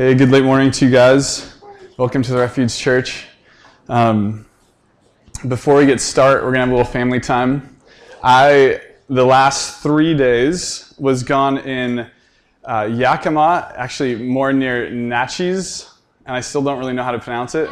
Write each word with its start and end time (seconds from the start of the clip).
Hey, 0.00 0.14
good 0.14 0.30
late 0.30 0.44
morning 0.44 0.70
to 0.70 0.86
you 0.86 0.90
guys. 0.90 1.60
Welcome 1.98 2.22
to 2.22 2.32
the 2.32 2.38
Refuge 2.38 2.74
Church. 2.74 3.26
Um, 3.86 4.46
before 5.46 5.76
we 5.76 5.84
get 5.84 6.00
started, 6.00 6.42
we're 6.42 6.52
gonna 6.52 6.60
have 6.60 6.68
a 6.70 6.74
little 6.74 6.90
family 6.90 7.20
time. 7.20 7.76
I 8.22 8.80
the 9.10 9.26
last 9.26 9.82
three 9.82 10.14
days 10.16 10.94
was 10.98 11.22
gone 11.22 11.58
in 11.58 12.10
uh, 12.64 12.88
Yakima, 12.90 13.74
actually 13.76 14.14
more 14.16 14.54
near 14.54 14.90
Naches, 14.90 15.90
and 16.24 16.34
I 16.34 16.40
still 16.40 16.62
don't 16.62 16.78
really 16.78 16.94
know 16.94 17.04
how 17.04 17.12
to 17.12 17.18
pronounce 17.18 17.54
it. 17.54 17.68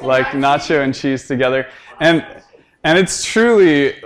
Like 0.00 0.28
nacho 0.28 0.82
and 0.82 0.94
cheese 0.94 1.28
together, 1.28 1.66
and 2.00 2.24
and 2.82 2.98
it's 2.98 3.22
truly 3.22 4.00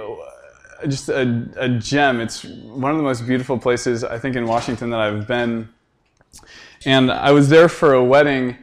just 0.87 1.09
a, 1.09 1.49
a 1.57 1.69
gem. 1.69 2.21
It's 2.21 2.45
one 2.45 2.91
of 2.91 2.97
the 2.97 3.03
most 3.03 3.27
beautiful 3.27 3.59
places 3.59 4.05
I 4.05 4.19
think 4.19 4.37
in 4.37 4.47
Washington 4.47 4.91
that 4.91 5.01
I've 5.01 5.27
been. 5.27 5.69
And 6.85 7.11
I 7.11 7.33
was 7.33 7.49
there 7.49 7.69
for 7.69 7.95
a 7.95 8.05
wedding, 8.05 8.57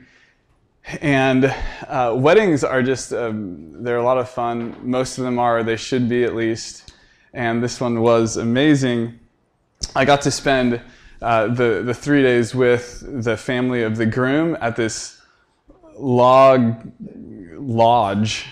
and 1.01 1.53
uh, 1.87 2.13
weddings 2.15 2.63
are 2.63 2.81
just 2.81 3.11
um, 3.11 3.83
they're 3.83 3.97
a 3.97 4.03
lot 4.03 4.17
of 4.17 4.29
fun. 4.29 4.77
Most 4.81 5.17
of 5.17 5.25
them 5.25 5.39
are. 5.39 5.63
They 5.63 5.75
should 5.75 6.07
be 6.07 6.23
at 6.23 6.35
least. 6.35 6.93
And 7.33 7.61
this 7.61 7.81
one 7.81 7.99
was 7.99 8.37
amazing. 8.37 9.19
I 9.95 10.05
got 10.05 10.21
to 10.21 10.31
spend 10.31 10.81
uh, 11.21 11.47
the 11.47 11.81
the 11.83 11.93
three 11.93 12.21
days 12.21 12.55
with 12.55 13.03
the 13.23 13.35
family 13.35 13.83
of 13.83 13.97
the 13.97 14.05
groom 14.05 14.57
at 14.61 14.77
this 14.77 15.21
log 15.97 16.91
lodge 17.57 18.45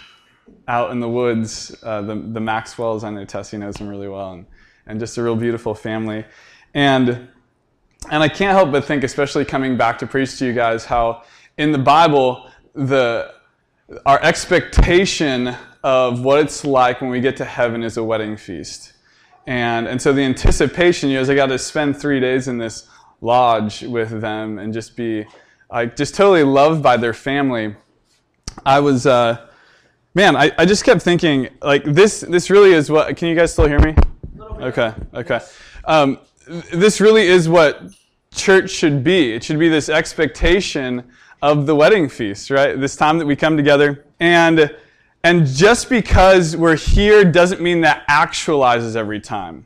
out 0.67 0.91
in 0.91 0.99
the 0.99 1.09
woods. 1.09 1.75
Uh, 1.83 2.01
the, 2.01 2.15
the 2.15 2.39
Maxwells, 2.39 3.03
I 3.03 3.09
know 3.09 3.25
Tessie 3.25 3.57
knows 3.57 3.75
them 3.75 3.87
really 3.87 4.07
well, 4.07 4.33
and, 4.33 4.45
and 4.87 4.99
just 4.99 5.17
a 5.17 5.23
real 5.23 5.35
beautiful 5.35 5.75
family. 5.75 6.25
And, 6.73 7.27
and 8.09 8.23
I 8.23 8.29
can't 8.29 8.51
help 8.51 8.71
but 8.71 8.85
think, 8.85 9.03
especially 9.03 9.45
coming 9.45 9.77
back 9.77 9.99
to 9.99 10.07
preach 10.07 10.37
to 10.39 10.45
you 10.45 10.53
guys, 10.53 10.85
how 10.85 11.23
in 11.57 11.71
the 11.71 11.77
Bible, 11.77 12.49
the, 12.73 13.33
our 14.05 14.21
expectation 14.23 15.55
of 15.83 16.23
what 16.23 16.39
it's 16.39 16.63
like 16.63 17.01
when 17.01 17.09
we 17.09 17.19
get 17.19 17.37
to 17.37 17.45
heaven 17.45 17.83
is 17.83 17.97
a 17.97 18.03
wedding 18.03 18.37
feast. 18.37 18.93
And, 19.45 19.87
and 19.87 20.01
so 20.01 20.13
the 20.13 20.21
anticipation, 20.21 21.09
you 21.09 21.15
know, 21.15 21.21
is 21.21 21.29
I 21.29 21.35
got 21.35 21.47
to 21.47 21.59
spend 21.59 21.97
three 21.97 22.19
days 22.19 22.47
in 22.47 22.57
this 22.57 22.87
lodge 23.21 23.83
with 23.83 24.21
them 24.21 24.57
and 24.57 24.73
just 24.73 24.95
be 24.95 25.25
like 25.69 25.95
just 25.95 26.15
totally 26.15 26.43
loved 26.43 26.81
by 26.81 26.97
their 26.97 27.13
family. 27.13 27.75
I 28.65 28.79
was, 28.79 29.05
uh, 29.05 29.47
man, 30.13 30.35
I, 30.35 30.51
I 30.57 30.65
just 30.65 30.83
kept 30.83 31.01
thinking, 31.01 31.49
like, 31.61 31.83
this, 31.83 32.21
this 32.21 32.49
really 32.49 32.73
is 32.73 32.89
what, 32.89 33.15
can 33.17 33.27
you 33.27 33.35
guys 33.35 33.51
still 33.51 33.67
hear 33.67 33.79
me? 33.79 33.95
Okay, 34.39 34.93
okay. 35.13 35.39
Um, 35.85 36.19
this 36.73 37.01
really 37.01 37.23
is 37.23 37.49
what 37.49 37.81
church 38.33 38.69
should 38.69 39.03
be. 39.03 39.33
It 39.33 39.43
should 39.43 39.59
be 39.59 39.69
this 39.69 39.89
expectation 39.89 41.03
of 41.41 41.65
the 41.65 41.75
wedding 41.75 42.07
feast, 42.07 42.49
right? 42.49 42.79
This 42.79 42.95
time 42.95 43.17
that 43.17 43.25
we 43.25 43.35
come 43.35 43.57
together. 43.57 44.05
And, 44.19 44.75
and 45.23 45.47
just 45.47 45.89
because 45.89 46.55
we're 46.55 46.77
here 46.77 47.25
doesn't 47.25 47.61
mean 47.61 47.81
that 47.81 48.07
actualizes 48.07 48.95
every 48.95 49.19
time, 49.19 49.65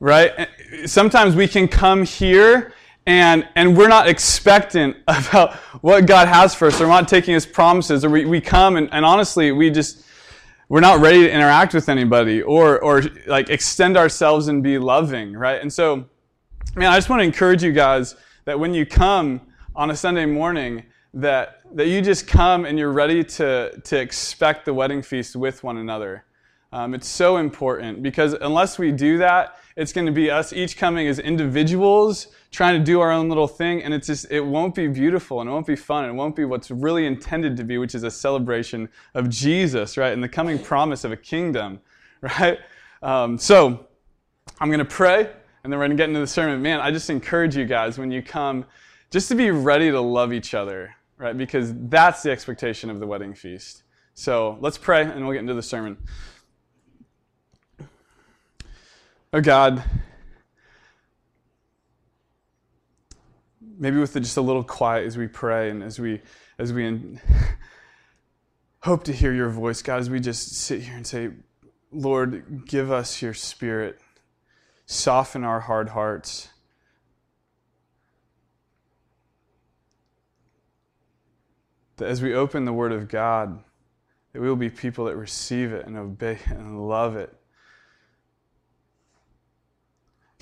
right? 0.00 0.48
Sometimes 0.86 1.34
we 1.34 1.48
can 1.48 1.68
come 1.68 2.04
here 2.04 2.72
and 3.06 3.48
and 3.56 3.76
we're 3.76 3.88
not 3.88 4.08
expectant 4.08 4.96
about 5.08 5.54
what 5.82 6.06
God 6.06 6.28
has 6.28 6.54
for 6.54 6.68
us. 6.68 6.80
Or 6.80 6.84
we're 6.84 6.90
not 6.90 7.08
taking 7.08 7.34
His 7.34 7.46
promises, 7.46 8.04
or 8.04 8.10
we, 8.10 8.24
we 8.24 8.40
come 8.40 8.76
and, 8.76 8.88
and 8.92 9.04
honestly, 9.04 9.52
we 9.52 9.70
just 9.70 10.04
we're 10.68 10.80
not 10.80 11.00
ready 11.00 11.22
to 11.22 11.30
interact 11.30 11.74
with 11.74 11.88
anybody 11.88 12.42
or 12.42 12.80
or 12.80 13.02
like 13.26 13.50
extend 13.50 13.96
ourselves 13.96 14.48
and 14.48 14.62
be 14.62 14.78
loving, 14.78 15.32
right? 15.32 15.60
And 15.60 15.72
so, 15.72 16.04
man, 16.76 16.90
I 16.90 16.96
just 16.96 17.08
want 17.08 17.20
to 17.20 17.24
encourage 17.24 17.62
you 17.62 17.72
guys 17.72 18.16
that 18.44 18.58
when 18.58 18.74
you 18.74 18.86
come 18.86 19.40
on 19.74 19.90
a 19.90 19.96
Sunday 19.96 20.26
morning, 20.26 20.84
that 21.14 21.60
that 21.74 21.88
you 21.88 22.02
just 22.02 22.26
come 22.26 22.64
and 22.64 22.78
you're 22.78 22.92
ready 22.92 23.24
to 23.24 23.80
to 23.84 23.98
expect 23.98 24.64
the 24.64 24.74
wedding 24.74 25.02
feast 25.02 25.36
with 25.36 25.62
one 25.64 25.78
another. 25.78 26.24
Um, 26.72 26.94
it's 26.94 27.08
so 27.08 27.36
important 27.36 28.02
because 28.02 28.32
unless 28.32 28.78
we 28.78 28.92
do 28.92 29.18
that, 29.18 29.58
it's 29.76 29.92
going 29.92 30.06
to 30.06 30.12
be 30.12 30.30
us 30.30 30.52
each 30.52 30.76
coming 30.76 31.06
as 31.08 31.18
individuals 31.18 32.28
trying 32.50 32.78
to 32.78 32.84
do 32.84 33.00
our 33.00 33.10
own 33.10 33.28
little 33.28 33.48
thing, 33.48 33.82
and 33.82 33.94
it's 33.94 34.06
just 34.06 34.30
it 34.30 34.40
won't 34.40 34.74
be 34.74 34.86
beautiful 34.86 35.40
and 35.40 35.48
it 35.48 35.52
won't 35.52 35.66
be 35.66 35.76
fun 35.76 36.04
and 36.04 36.12
it 36.12 36.16
won't 36.16 36.36
be 36.36 36.44
what's 36.44 36.70
really 36.70 37.06
intended 37.06 37.56
to 37.56 37.64
be, 37.64 37.78
which 37.78 37.94
is 37.94 38.02
a 38.02 38.10
celebration 38.10 38.88
of 39.14 39.28
Jesus, 39.28 39.96
right, 39.96 40.12
and 40.12 40.22
the 40.22 40.28
coming 40.28 40.58
promise 40.58 41.04
of 41.04 41.12
a 41.12 41.16
kingdom, 41.16 41.80
right. 42.20 42.58
Um, 43.02 43.38
so 43.38 43.86
I'm 44.60 44.68
going 44.68 44.78
to 44.78 44.84
pray, 44.84 45.30
and 45.64 45.72
then 45.72 45.78
we're 45.78 45.86
going 45.86 45.96
to 45.96 46.02
get 46.02 46.08
into 46.08 46.20
the 46.20 46.26
sermon. 46.26 46.60
Man, 46.60 46.80
I 46.80 46.90
just 46.90 47.10
encourage 47.10 47.56
you 47.56 47.64
guys 47.64 47.98
when 47.98 48.10
you 48.10 48.22
come, 48.22 48.64
just 49.10 49.28
to 49.28 49.34
be 49.34 49.50
ready 49.50 49.90
to 49.90 50.00
love 50.00 50.32
each 50.32 50.54
other, 50.54 50.94
right, 51.16 51.36
because 51.36 51.72
that's 51.88 52.22
the 52.22 52.30
expectation 52.30 52.90
of 52.90 53.00
the 53.00 53.06
wedding 53.06 53.34
feast. 53.34 53.82
So 54.14 54.58
let's 54.60 54.76
pray, 54.76 55.02
and 55.02 55.24
we'll 55.24 55.32
get 55.32 55.40
into 55.40 55.54
the 55.54 55.62
sermon. 55.62 55.96
Oh 59.34 59.40
God, 59.40 59.82
maybe 63.78 63.98
with 63.98 64.12
just 64.12 64.36
a 64.36 64.42
little 64.42 64.62
quiet 64.62 65.06
as 65.06 65.16
we 65.16 65.26
pray 65.26 65.70
and 65.70 65.82
as 65.82 65.98
we 65.98 66.20
as 66.58 66.70
we 66.70 66.84
in, 66.84 67.18
hope 68.80 69.04
to 69.04 69.12
hear 69.12 69.32
your 69.32 69.48
voice, 69.48 69.80
God, 69.80 70.00
as 70.00 70.10
we 70.10 70.20
just 70.20 70.52
sit 70.52 70.82
here 70.82 70.94
and 70.94 71.06
say, 71.06 71.30
Lord, 71.90 72.66
give 72.66 72.92
us 72.92 73.22
your 73.22 73.32
spirit, 73.32 73.98
soften 74.84 75.44
our 75.44 75.60
hard 75.60 75.88
hearts. 75.88 76.50
That 81.96 82.08
as 82.08 82.20
we 82.20 82.34
open 82.34 82.66
the 82.66 82.72
Word 82.74 82.92
of 82.92 83.08
God, 83.08 83.64
that 84.34 84.42
we 84.42 84.48
will 84.48 84.56
be 84.56 84.68
people 84.68 85.06
that 85.06 85.16
receive 85.16 85.72
it 85.72 85.86
and 85.86 85.96
obey 85.96 86.32
it 86.32 86.50
and 86.50 86.86
love 86.86 87.16
it. 87.16 87.34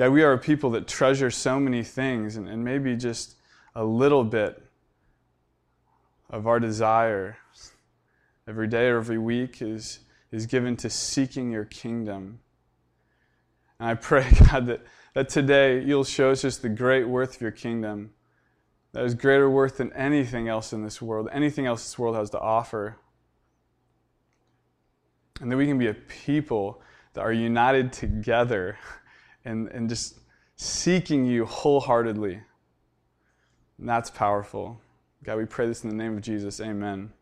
God, 0.00 0.12
we 0.12 0.22
are 0.22 0.33
a 0.33 0.38
people 0.38 0.71
that 0.71 0.88
treasure 0.88 1.31
so 1.31 1.61
many 1.61 1.83
things, 1.83 2.37
and, 2.37 2.49
and 2.49 2.65
maybe 2.65 2.97
just 2.97 3.34
a 3.75 3.84
little 3.84 4.25
bit 4.25 4.65
of 6.31 6.47
our 6.47 6.59
desire 6.59 7.37
every 8.49 8.66
day 8.66 8.87
or 8.87 8.97
every 8.97 9.19
week 9.19 9.61
is, 9.61 9.99
is 10.33 10.47
given 10.47 10.75
to 10.78 10.88
seeking 10.88 11.50
your 11.50 11.66
kingdom. 11.66 12.41
And 13.78 13.91
I 13.91 13.94
pray, 13.94 14.27
God, 14.50 14.69
that, 14.69 14.87
that 15.12 15.28
today 15.28 15.84
you'll 15.84 16.05
show 16.05 16.31
us 16.31 16.41
just 16.41 16.62
the 16.62 16.71
great 16.71 17.06
worth 17.06 17.34
of 17.34 17.43
your 17.43 17.50
kingdom 17.50 18.12
that 18.93 19.05
is 19.05 19.15
greater 19.15 19.50
worth 19.50 19.77
than 19.77 19.93
anything 19.93 20.49
else 20.49 20.72
in 20.72 20.82
this 20.82 21.03
world, 21.03 21.28
anything 21.31 21.67
else 21.67 21.84
this 21.84 21.99
world 21.99 22.17
has 22.17 22.31
to 22.31 22.41
offer. 22.41 22.97
And 25.43 25.53
that 25.53 25.59
we 25.59 25.67
can 25.67 25.77
be 25.77 25.88
a 25.88 25.94
people 25.94 26.81
that 27.12 27.21
are 27.21 27.34
united 27.34 27.93
together 27.93 28.78
and, 29.45 29.69
and 29.69 29.89
just 29.89 30.19
seeking 30.56 31.25
you 31.25 31.47
wholeheartedly. 31.47 32.41
And 33.78 33.89
that's 33.89 34.11
powerful. 34.11 34.81
God, 35.23 35.39
we 35.39 35.45
pray 35.45 35.67
this 35.67 35.84
in 35.84 35.91
the 35.91 35.97
name 35.97 36.17
of 36.17 36.23
Jesus. 36.23 36.61
Amen. 36.61 37.12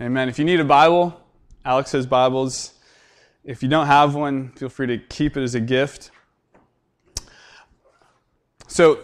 Amen. 0.00 0.28
If 0.28 0.38
you 0.38 0.44
need 0.44 0.60
a 0.60 0.64
Bible, 0.64 1.20
Alex 1.64 1.92
has 1.92 2.06
Bibles. 2.06 2.74
If 3.44 3.62
you 3.62 3.68
don't 3.68 3.86
have 3.86 4.14
one, 4.14 4.50
feel 4.50 4.68
free 4.68 4.86
to 4.86 4.98
keep 4.98 5.36
it 5.36 5.42
as 5.42 5.54
a 5.54 5.60
gift. 5.60 6.10
So, 8.68 9.00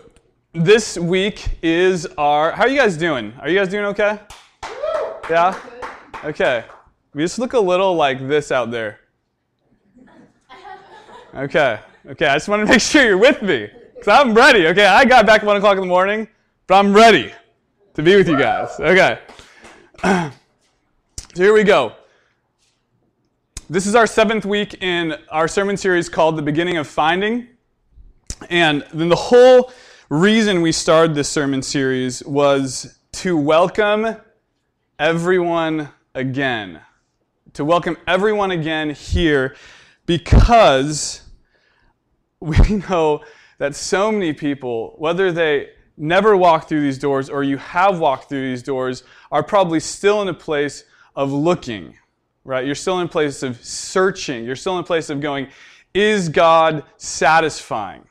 this 0.53 0.97
week 0.97 1.59
is 1.63 2.07
our. 2.17 2.53
How 2.53 2.65
are 2.65 2.69
you 2.69 2.79
guys 2.79 2.97
doing? 2.97 3.33
Are 3.41 3.49
you 3.49 3.59
guys 3.59 3.69
doing 3.69 3.87
okay? 3.87 4.21
Yeah? 5.29 5.59
Okay. 6.25 6.65
We 7.13 7.23
just 7.23 7.39
look 7.39 7.55
a 7.55 7.61
little 7.61 7.95
like 7.95 8.29
this 8.29 8.53
out 8.53 8.71
there. 8.71 9.01
Okay. 11.35 11.81
Okay. 12.07 12.27
I 12.27 12.35
just 12.35 12.49
want 12.49 12.65
to 12.65 12.73
make 12.73 12.81
sure 12.81 13.05
you're 13.05 13.19
with 13.19 13.43
me. 13.43 13.69
Because 13.95 14.09
I'm 14.09 14.35
ready. 14.35 14.69
Okay. 14.69 14.87
I 14.87 15.05
got 15.05 15.27
back 15.27 15.41
at 15.41 15.47
1 15.47 15.57
o'clock 15.57 15.75
in 15.75 15.81
the 15.81 15.87
morning, 15.87 16.29
but 16.69 16.77
I'm 16.77 16.95
ready 16.95 17.33
to 17.95 18.03
be 18.03 18.15
with 18.15 18.29
you 18.29 18.39
guys. 18.39 18.79
Okay. 18.79 19.19
so 20.05 20.31
here 21.35 21.53
we 21.53 21.65
go. 21.65 21.95
This 23.69 23.87
is 23.87 23.97
our 23.97 24.07
seventh 24.07 24.45
week 24.45 24.81
in 24.83 25.17
our 25.31 25.49
sermon 25.49 25.77
series 25.77 26.09
called 26.09 26.37
The 26.37 26.43
Beginning 26.43 26.77
of 26.77 26.87
Finding. 26.87 27.49
And 28.49 28.85
then 28.93 29.09
the 29.09 29.17
whole 29.17 29.73
reason 30.11 30.63
we 30.63 30.71
started 30.71 31.17
this 31.17 31.29
sermon 31.29 31.63
series 31.63 32.23
was 32.25 32.99
to 33.13 33.37
welcome 33.37 34.19
everyone 35.01 35.89
again. 36.15 36.81
To 37.55 37.65
welcome 37.65 37.97
everyone 38.07 38.53
again 38.53 38.91
here 38.91 39.57
because 40.07 41.24
we 42.45 42.77
know 42.91 43.25
that 43.59 43.75
so 43.75 44.13
many 44.13 44.33
people, 44.33 44.95
whether 44.99 45.33
they 45.33 45.71
never 45.97 46.37
walk 46.37 46.69
through 46.69 46.83
these 46.83 46.99
doors 46.99 47.31
or 47.31 47.43
you 47.43 47.57
have 47.57 47.99
walked 47.99 48.29
through 48.29 48.43
these 48.43 48.63
doors, 48.63 49.05
are 49.31 49.43
probably 49.43 49.81
still 49.81 50.23
in 50.23 50.29
a 50.29 50.35
place 50.35 50.85
of 51.17 51.33
looking, 51.33 51.97
right? 52.45 52.67
You're 52.67 52.75
still 52.75 52.99
in 53.01 53.07
a 53.07 53.11
place 53.11 53.43
of 53.43 53.65
searching. 53.65 54.45
You're 54.45 54.57
still 54.57 54.77
in 54.77 54.81
a 54.81 54.87
place 54.87 55.09
of 55.09 55.21
going, 55.21 55.49
Is 55.95 56.29
God 56.29 56.85
satisfying? 56.97 58.05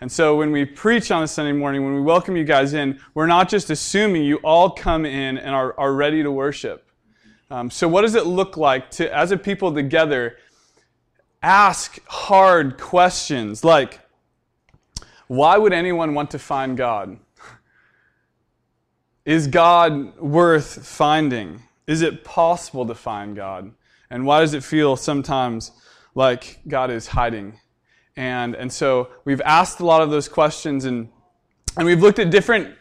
And 0.00 0.12
so 0.12 0.36
when 0.36 0.50
we 0.52 0.66
preach 0.66 1.10
on 1.10 1.22
a 1.22 1.28
Sunday 1.28 1.52
morning, 1.52 1.82
when 1.82 1.94
we 1.94 2.02
welcome 2.02 2.36
you 2.36 2.44
guys 2.44 2.74
in, 2.74 3.00
we're 3.14 3.26
not 3.26 3.48
just 3.48 3.70
assuming 3.70 4.24
you 4.24 4.36
all 4.38 4.68
come 4.68 5.06
in 5.06 5.38
and 5.38 5.54
are, 5.54 5.78
are 5.80 5.94
ready 5.94 6.22
to 6.22 6.30
worship. 6.30 6.86
Um, 7.50 7.70
so, 7.70 7.86
what 7.86 8.02
does 8.02 8.16
it 8.16 8.26
look 8.26 8.56
like 8.56 8.90
to, 8.92 9.16
as 9.16 9.30
a 9.30 9.36
people 9.36 9.72
together, 9.72 10.36
ask 11.46 12.00
hard 12.08 12.76
questions 12.76 13.62
like, 13.62 14.00
why 15.28 15.56
would 15.56 15.72
anyone 15.72 16.12
want 16.12 16.32
to 16.32 16.40
find 16.40 16.76
God? 16.76 17.18
Is 19.24 19.46
God 19.46 20.18
worth 20.18 20.84
finding? 20.84 21.62
Is 21.86 22.02
it 22.02 22.24
possible 22.24 22.84
to 22.86 22.96
find 22.96 23.36
God? 23.36 23.70
And 24.10 24.26
why 24.26 24.40
does 24.40 24.54
it 24.54 24.64
feel 24.64 24.96
sometimes 24.96 25.70
like 26.16 26.58
God 26.66 26.90
is 26.90 27.06
hiding? 27.06 27.60
And, 28.16 28.56
and 28.56 28.72
so 28.72 29.10
we've 29.24 29.40
asked 29.42 29.78
a 29.78 29.86
lot 29.86 30.02
of 30.02 30.10
those 30.10 30.28
questions 30.28 30.84
and, 30.84 31.08
and 31.76 31.86
we've 31.86 32.02
looked 32.02 32.18
at 32.18 32.30
different, 32.30 32.74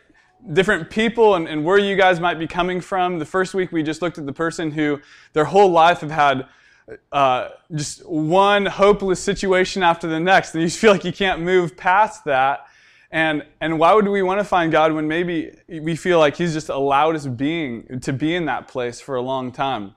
different 0.54 0.90
people 0.90 1.36
and, 1.36 1.48
and 1.48 1.64
where 1.64 1.78
you 1.78 1.96
guys 1.96 2.20
might 2.20 2.40
be 2.40 2.48
coming 2.48 2.82
from. 2.82 3.20
The 3.20 3.26
first 3.26 3.54
week 3.54 3.72
we 3.72 3.84
just 3.84 4.02
looked 4.02 4.18
at 4.18 4.26
the 4.26 4.34
person 4.34 4.72
who 4.72 5.02
their 5.34 5.46
whole 5.46 5.70
life 5.70 6.00
have 6.00 6.12
had 6.12 6.48
uh, 7.12 7.50
just 7.74 8.06
one 8.08 8.66
hopeless 8.66 9.20
situation 9.20 9.84
after 9.84 10.08
the 10.08 10.20
next, 10.20 10.54
and 10.54 10.64
you 10.64 10.70
feel 10.70 10.92
like 10.92 11.04
you 11.04 11.14
can't 11.14 11.42
move 11.42 11.76
past 11.76 12.26
that. 12.26 12.68
And, 13.12 13.46
and 13.62 13.80
why 13.80 13.94
would 13.94 14.08
we 14.08 14.24
want 14.24 14.40
to 14.40 14.44
find 14.44 14.72
God 14.72 14.92
when 14.92 15.08
maybe 15.08 15.58
we 15.68 15.96
feel 15.96 16.20
like 16.20 16.36
He's 16.36 16.54
just 16.54 16.70
allowed 16.70 17.16
us 17.16 17.26
being 17.26 18.00
to 18.02 18.12
be 18.12 18.36
in 18.36 18.46
that 18.46 18.68
place 18.68 19.00
for 19.00 19.16
a 19.16 19.22
long 19.22 19.52
time? 19.52 19.96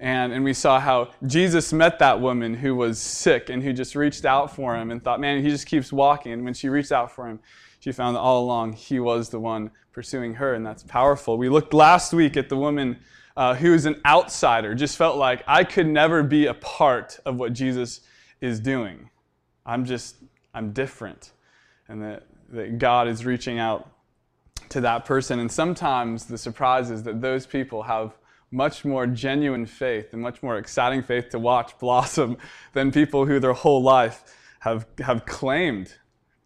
And, 0.00 0.32
and 0.32 0.44
we 0.44 0.52
saw 0.52 0.80
how 0.80 1.12
Jesus 1.26 1.72
met 1.72 1.98
that 2.00 2.20
woman 2.20 2.54
who 2.54 2.74
was 2.74 2.98
sick 2.98 3.48
and 3.48 3.62
who 3.62 3.72
just 3.72 3.94
reached 3.94 4.24
out 4.24 4.54
for 4.54 4.76
him 4.76 4.90
and 4.90 5.02
thought, 5.02 5.20
man, 5.20 5.42
he 5.42 5.48
just 5.48 5.66
keeps 5.66 5.92
walking. 5.92 6.32
And 6.32 6.44
when 6.44 6.52
she 6.52 6.68
reached 6.68 6.90
out 6.90 7.12
for 7.12 7.28
him, 7.28 7.38
she 7.78 7.92
found 7.92 8.16
that 8.16 8.20
all 8.20 8.42
along 8.42 8.72
he 8.72 8.98
was 8.98 9.30
the 9.30 9.38
one 9.38 9.70
pursuing 9.92 10.34
her, 10.34 10.54
and 10.54 10.66
that's 10.66 10.82
powerful. 10.82 11.38
We 11.38 11.48
looked 11.48 11.72
last 11.72 12.12
week 12.12 12.36
at 12.36 12.48
the 12.48 12.56
woman 12.56 12.98
uh, 13.36 13.54
who 13.54 13.74
is 13.74 13.86
an 13.86 14.00
outsider, 14.06 14.74
just 14.74 14.96
felt 14.96 15.16
like 15.16 15.42
I 15.46 15.64
could 15.64 15.86
never 15.86 16.22
be 16.22 16.46
a 16.46 16.54
part 16.54 17.18
of 17.24 17.36
what 17.36 17.52
Jesus 17.52 18.00
is 18.40 18.60
doing. 18.60 19.10
I'm 19.66 19.84
just, 19.84 20.16
I'm 20.52 20.72
different. 20.72 21.32
And 21.88 22.02
that, 22.02 22.24
that 22.50 22.78
God 22.78 23.08
is 23.08 23.24
reaching 23.24 23.58
out 23.58 23.90
to 24.68 24.80
that 24.82 25.04
person. 25.04 25.40
And 25.40 25.50
sometimes 25.50 26.26
the 26.26 26.38
surprise 26.38 26.90
is 26.90 27.02
that 27.04 27.20
those 27.20 27.46
people 27.46 27.82
have 27.82 28.16
much 28.50 28.84
more 28.84 29.06
genuine 29.06 29.66
faith 29.66 30.12
and 30.12 30.22
much 30.22 30.42
more 30.42 30.58
exciting 30.58 31.02
faith 31.02 31.28
to 31.30 31.38
watch 31.38 31.76
blossom 31.80 32.36
than 32.72 32.92
people 32.92 33.26
who 33.26 33.40
their 33.40 33.52
whole 33.52 33.82
life 33.82 34.22
have, 34.60 34.86
have 34.98 35.26
claimed 35.26 35.94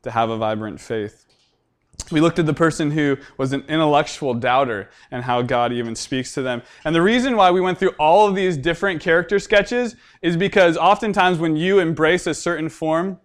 to 0.03 0.11
have 0.11 0.31
a 0.31 0.37
vibrant 0.37 0.81
faith. 0.81 1.27
We 2.11 2.21
looked 2.21 2.39
at 2.39 2.47
the 2.47 2.55
person 2.55 2.91
who 2.91 3.19
was 3.37 3.53
an 3.53 3.65
intellectual 3.69 4.33
doubter 4.33 4.89
and 5.11 5.25
how 5.25 5.43
God 5.43 5.73
even 5.73 5.95
speaks 5.95 6.33
to 6.35 6.43
them. 6.43 6.63
And 6.85 6.95
the 6.95 7.03
reason 7.03 7.37
why 7.37 7.51
we 7.51 7.61
went 7.61 7.79
through 7.79 7.95
all 7.99 8.27
of 8.27 8.35
these 8.35 8.57
different 8.57 9.03
character 9.03 9.39
sketches 9.39 9.95
is 10.23 10.37
because 10.37 10.77
oftentimes 10.77 11.39
when 11.39 11.57
you 11.57 11.81
embrace 11.81 12.27
a 12.27 12.35
certain 12.35 12.69
form 12.69 13.19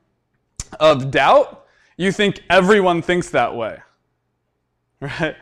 of 0.80 1.12
doubt, 1.12 1.66
you 1.98 2.12
think 2.12 2.42
everyone 2.50 3.02
thinks 3.02 3.30
that 3.30 3.56
way. 3.56 3.80
Right? 5.02 5.36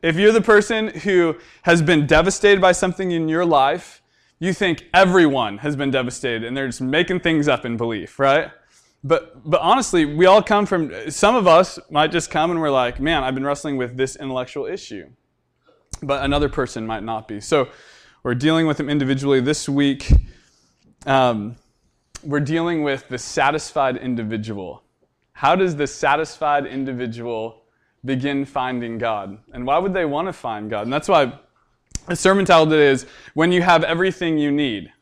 If 0.00 0.14
you're 0.14 0.32
the 0.32 0.40
person 0.40 0.88
who 0.88 1.38
has 1.62 1.82
been 1.82 2.06
devastated 2.06 2.60
by 2.60 2.70
something 2.70 3.10
in 3.10 3.28
your 3.28 3.44
life, 3.44 4.00
you 4.38 4.52
think 4.52 4.86
everyone 4.94 5.58
has 5.58 5.74
been 5.74 5.90
devastated 5.90 6.44
and 6.44 6.56
they're 6.56 6.68
just 6.68 6.80
making 6.80 7.20
things 7.20 7.48
up 7.48 7.64
in 7.64 7.76
belief, 7.76 8.20
right? 8.20 8.52
But, 9.04 9.48
but 9.48 9.60
honestly, 9.60 10.04
we 10.04 10.26
all 10.26 10.42
come 10.42 10.66
from, 10.66 11.10
some 11.10 11.36
of 11.36 11.46
us 11.46 11.78
might 11.90 12.10
just 12.10 12.30
come 12.30 12.50
and 12.50 12.60
we're 12.60 12.70
like, 12.70 12.98
man, 12.98 13.22
I've 13.22 13.34
been 13.34 13.44
wrestling 13.44 13.76
with 13.76 13.96
this 13.96 14.16
intellectual 14.16 14.66
issue. 14.66 15.08
But 16.02 16.24
another 16.24 16.48
person 16.48 16.86
might 16.86 17.02
not 17.02 17.28
be. 17.28 17.40
So 17.40 17.68
we're 18.22 18.34
dealing 18.34 18.66
with 18.66 18.76
them 18.76 18.88
individually. 18.88 19.40
This 19.40 19.68
week, 19.68 20.12
um, 21.06 21.56
we're 22.22 22.40
dealing 22.40 22.82
with 22.82 23.08
the 23.08 23.18
satisfied 23.18 23.96
individual. 23.96 24.82
How 25.32 25.54
does 25.54 25.76
the 25.76 25.86
satisfied 25.86 26.66
individual 26.66 27.62
begin 28.04 28.44
finding 28.44 28.98
God? 28.98 29.38
And 29.52 29.64
why 29.66 29.78
would 29.78 29.94
they 29.94 30.04
want 30.04 30.26
to 30.26 30.32
find 30.32 30.68
God? 30.68 30.82
And 30.82 30.92
that's 30.92 31.08
why 31.08 31.32
the 32.06 32.16
sermon 32.16 32.44
title 32.44 32.66
today 32.66 32.88
is 32.88 33.06
When 33.34 33.52
You 33.52 33.62
Have 33.62 33.84
Everything 33.84 34.38
You 34.38 34.50
Need. 34.50 34.92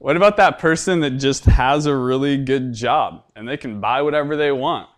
What 0.00 0.16
about 0.16 0.38
that 0.38 0.58
person 0.58 1.00
that 1.00 1.10
just 1.18 1.44
has 1.44 1.84
a 1.84 1.94
really 1.94 2.38
good 2.38 2.72
job 2.72 3.24
and 3.36 3.46
they 3.46 3.58
can 3.58 3.82
buy 3.82 4.00
whatever 4.00 4.34
they 4.34 4.50
want? 4.50 4.88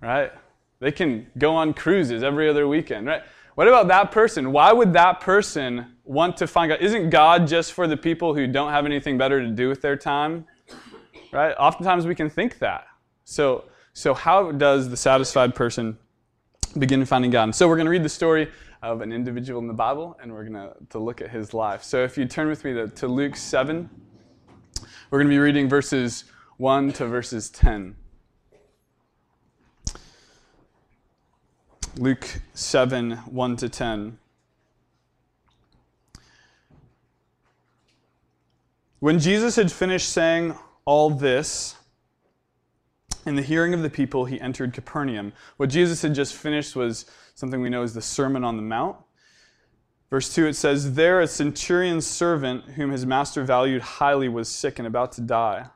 Right? 0.00 0.30
They 0.78 0.92
can 0.92 1.26
go 1.36 1.56
on 1.56 1.74
cruises 1.74 2.22
every 2.22 2.48
other 2.48 2.68
weekend, 2.68 3.08
right? 3.08 3.22
What 3.56 3.66
about 3.66 3.88
that 3.88 4.12
person? 4.12 4.52
Why 4.52 4.72
would 4.72 4.92
that 4.92 5.18
person 5.18 5.96
want 6.04 6.36
to 6.36 6.46
find 6.46 6.68
God? 6.70 6.80
Isn't 6.80 7.10
God 7.10 7.48
just 7.48 7.72
for 7.72 7.88
the 7.88 7.96
people 7.96 8.36
who 8.36 8.46
don't 8.46 8.70
have 8.70 8.86
anything 8.86 9.18
better 9.18 9.40
to 9.40 9.48
do 9.48 9.68
with 9.68 9.82
their 9.82 9.96
time? 9.96 10.46
Right? 11.32 11.52
Oftentimes 11.58 12.06
we 12.06 12.14
can 12.14 12.30
think 12.30 12.60
that. 12.60 12.86
So, 13.24 13.64
so 13.94 14.14
how 14.14 14.52
does 14.52 14.90
the 14.90 14.96
satisfied 14.96 15.56
person 15.56 15.98
begin 16.78 17.04
finding 17.04 17.32
God? 17.32 17.44
And 17.44 17.54
so 17.54 17.66
we're 17.66 17.76
going 17.76 17.86
to 17.86 17.90
read 17.90 18.04
the 18.04 18.08
story 18.08 18.48
of 18.84 19.00
an 19.00 19.12
individual 19.12 19.60
in 19.60 19.66
the 19.66 19.72
Bible, 19.72 20.16
and 20.20 20.30
we're 20.30 20.44
going 20.44 20.70
to, 20.90 20.98
look 20.98 21.22
at 21.22 21.30
his 21.30 21.54
life. 21.54 21.82
So 21.82 22.04
if 22.04 22.18
you 22.18 22.26
turn 22.26 22.48
with 22.48 22.64
me 22.64 22.74
to, 22.74 22.86
to 22.88 23.08
Luke 23.08 23.34
7, 23.34 23.88
we're 25.10 25.18
going 25.18 25.26
to 25.26 25.34
be 25.34 25.38
reading 25.38 25.70
verses 25.70 26.24
1 26.58 26.92
to 26.92 27.06
verses 27.06 27.48
10. 27.48 27.96
Luke 31.96 32.40
7, 32.52 33.12
1 33.12 33.56
to 33.56 33.68
10. 33.70 34.18
When 39.00 39.18
Jesus 39.18 39.56
had 39.56 39.72
finished 39.72 40.10
saying 40.10 40.54
all 40.84 41.08
this, 41.08 41.76
in 43.26 43.36
the 43.36 43.42
hearing 43.42 43.74
of 43.74 43.82
the 43.82 43.90
people, 43.90 44.24
he 44.24 44.40
entered 44.40 44.72
Capernaum. 44.72 45.32
What 45.56 45.70
Jesus 45.70 46.02
had 46.02 46.14
just 46.14 46.34
finished 46.34 46.76
was 46.76 47.06
something 47.34 47.60
we 47.60 47.70
know 47.70 47.82
as 47.82 47.94
the 47.94 48.02
Sermon 48.02 48.44
on 48.44 48.56
the 48.56 48.62
Mount. 48.62 48.96
Verse 50.10 50.32
2 50.34 50.46
it 50.46 50.54
says, 50.54 50.94
There 50.94 51.20
a 51.20 51.26
centurion's 51.26 52.06
servant, 52.06 52.64
whom 52.76 52.90
his 52.90 53.06
master 53.06 53.42
valued 53.42 53.82
highly, 53.82 54.28
was 54.28 54.48
sick 54.48 54.78
and 54.78 54.86
about 54.86 55.12
to 55.12 55.20
die. 55.20 55.66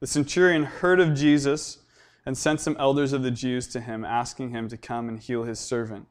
The 0.00 0.06
centurion 0.06 0.64
heard 0.64 0.98
of 0.98 1.14
Jesus 1.14 1.78
and 2.24 2.38
sent 2.38 2.60
some 2.60 2.76
elders 2.78 3.12
of 3.12 3.22
the 3.22 3.30
Jews 3.30 3.66
to 3.68 3.80
him, 3.80 4.04
asking 4.04 4.50
him 4.50 4.68
to 4.68 4.76
come 4.76 5.08
and 5.08 5.18
heal 5.18 5.44
his 5.44 5.58
servant. 5.58 6.06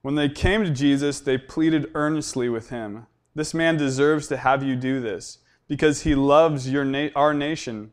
When 0.00 0.16
they 0.16 0.28
came 0.28 0.64
to 0.64 0.70
Jesus, 0.70 1.20
they 1.20 1.38
pleaded 1.38 1.90
earnestly 1.94 2.48
with 2.48 2.70
him 2.70 3.06
This 3.34 3.54
man 3.54 3.76
deserves 3.76 4.28
to 4.28 4.36
have 4.36 4.62
you 4.62 4.76
do 4.76 5.00
this, 5.00 5.38
because 5.68 6.02
he 6.02 6.14
loves 6.14 6.68
your 6.68 6.84
na- 6.84 7.08
our 7.14 7.32
nation 7.32 7.92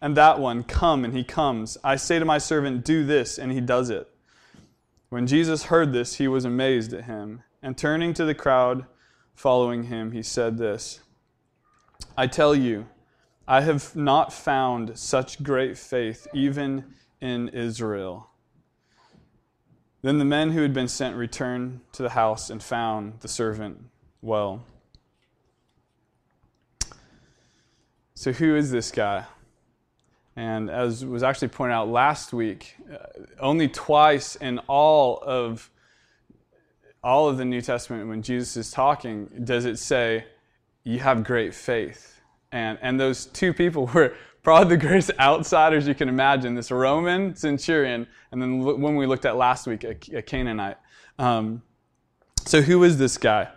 and 0.00 0.16
that 0.16 0.38
one, 0.38 0.62
come, 0.62 1.04
and 1.04 1.14
he 1.14 1.24
comes. 1.24 1.76
I 1.82 1.96
say 1.96 2.18
to 2.18 2.24
my 2.24 2.38
servant, 2.38 2.84
do 2.84 3.04
this, 3.04 3.38
and 3.38 3.50
he 3.50 3.60
does 3.60 3.90
it. 3.90 4.08
When 5.08 5.26
Jesus 5.26 5.64
heard 5.64 5.92
this, 5.92 6.16
he 6.16 6.28
was 6.28 6.44
amazed 6.44 6.92
at 6.92 7.04
him, 7.04 7.42
and 7.62 7.76
turning 7.76 8.14
to 8.14 8.24
the 8.24 8.34
crowd 8.34 8.86
following 9.34 9.84
him, 9.84 10.12
he 10.12 10.22
said 10.22 10.58
this 10.58 11.00
I 12.16 12.26
tell 12.26 12.54
you, 12.54 12.86
I 13.46 13.62
have 13.62 13.96
not 13.96 14.32
found 14.32 14.98
such 14.98 15.42
great 15.42 15.78
faith 15.78 16.26
even 16.34 16.84
in 17.20 17.48
Israel. 17.48 18.30
Then 20.02 20.18
the 20.18 20.24
men 20.24 20.52
who 20.52 20.62
had 20.62 20.72
been 20.72 20.88
sent 20.88 21.16
returned 21.16 21.80
to 21.92 22.02
the 22.02 22.10
house 22.10 22.50
and 22.50 22.62
found 22.62 23.20
the 23.20 23.28
servant 23.28 23.84
well. 24.22 24.64
So, 28.14 28.32
who 28.32 28.54
is 28.54 28.70
this 28.70 28.90
guy? 28.90 29.24
And 30.38 30.70
as 30.70 31.04
was 31.04 31.24
actually 31.24 31.48
pointed 31.48 31.74
out 31.74 31.88
last 31.88 32.32
week, 32.32 32.76
uh, 32.92 32.98
only 33.40 33.66
twice 33.66 34.36
in 34.36 34.60
all 34.68 35.18
of 35.18 35.68
all 37.02 37.28
of 37.28 37.38
the 37.38 37.44
New 37.44 37.60
Testament 37.60 38.08
when 38.08 38.22
Jesus 38.22 38.56
is 38.56 38.70
talking 38.70 39.28
does 39.42 39.64
it 39.64 39.80
say 39.80 40.26
you 40.84 41.00
have 41.00 41.24
great 41.24 41.52
faith. 41.52 42.20
And, 42.52 42.78
and 42.82 43.00
those 43.00 43.26
two 43.26 43.52
people 43.52 43.86
were 43.94 44.14
probably 44.44 44.76
the 44.76 44.86
greatest 44.86 45.10
outsiders 45.18 45.88
you 45.88 45.96
can 45.96 46.08
imagine 46.08 46.54
this 46.54 46.70
Roman 46.70 47.34
centurion, 47.34 48.06
and 48.30 48.40
then 48.40 48.60
when 48.62 48.94
we 48.94 49.06
looked 49.06 49.24
at 49.24 49.36
last 49.36 49.66
week, 49.66 49.82
a, 49.82 50.22
Canaanite. 50.22 50.76
Um, 51.18 51.62
so, 52.46 52.62
who 52.62 52.84
is 52.84 52.96
this 52.96 53.18
guy? 53.18 53.48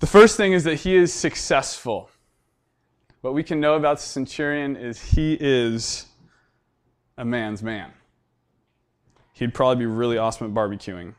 The 0.00 0.06
first 0.06 0.36
thing 0.36 0.52
is 0.52 0.64
that 0.64 0.74
he 0.74 0.96
is 0.96 1.14
successful. 1.14 2.10
What 3.28 3.34
we 3.34 3.42
can 3.42 3.60
know 3.60 3.74
about 3.74 3.98
the 3.98 4.04
centurion 4.04 4.74
is 4.74 4.98
he 5.12 5.36
is 5.38 6.06
a 7.18 7.26
man's 7.26 7.62
man. 7.62 7.92
He'd 9.34 9.52
probably 9.52 9.84
be 9.84 9.84
really 9.84 10.16
awesome 10.16 10.46
at 10.46 10.54
barbecuing. 10.54 11.12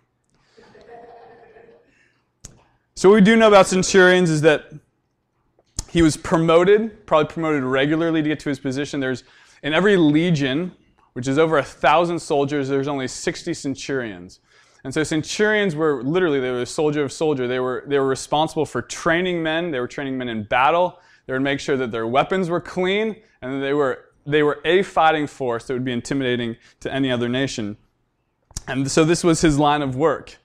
So, 2.96 3.10
what 3.10 3.14
we 3.14 3.22
do 3.22 3.36
know 3.36 3.48
about 3.48 3.68
centurions 3.68 4.32
is 4.32 4.42
that 4.42 4.74
he 5.92 6.02
was 6.02 6.18
promoted, 6.18 7.06
probably 7.06 7.32
promoted 7.32 7.62
regularly 7.62 8.24
to 8.24 8.28
get 8.28 8.40
to 8.40 8.50
his 8.50 8.60
position. 8.60 9.00
There's 9.00 9.24
in 9.62 9.76
every 9.76 9.96
legion, 9.96 10.72
which 11.14 11.28
is 11.28 11.38
over 11.38 11.60
a 11.60 11.64
thousand 11.64 12.18
soldiers, 12.18 12.70
there's 12.70 12.88
only 12.88 13.08
60 13.08 13.54
centurions. 13.54 14.40
And 14.84 14.92
so 14.92 15.04
centurions 15.04 15.76
were 15.76 16.02
literally 16.04 16.40
they 16.40 16.50
were 16.50 16.66
soldier 16.66 17.04
of 17.04 17.12
soldier. 17.12 17.48
They 17.48 17.60
were 17.60 17.84
they 17.86 18.00
were 18.00 18.08
responsible 18.08 18.66
for 18.66 18.82
training 18.82 19.44
men. 19.44 19.70
They 19.70 19.80
were 19.80 19.88
training 19.88 20.18
men 20.18 20.28
in 20.28 20.42
battle. 20.42 21.00
They 21.30 21.34
would 21.34 21.44
make 21.44 21.60
sure 21.60 21.78
that 21.78 21.92
their 21.92 22.08
weapons 22.08 22.50
were 22.50 22.60
clean, 22.60 23.16
and 23.44 23.62
they 23.62 23.76
were 23.76 24.06
they 24.26 24.42
were 24.42 24.62
a 24.66 24.82
fighting 24.82 25.28
force 25.28 25.68
that 25.68 25.74
would 25.74 25.86
be 25.86 25.92
intimidating 25.92 26.58
to 26.80 26.92
any 26.92 27.12
other 27.12 27.30
nation. 27.30 27.78
And 28.68 28.90
so 28.90 29.06
this 29.06 29.24
was 29.24 29.40
his 29.40 29.60
line 29.60 29.84
of 29.84 29.96
work, 29.96 30.40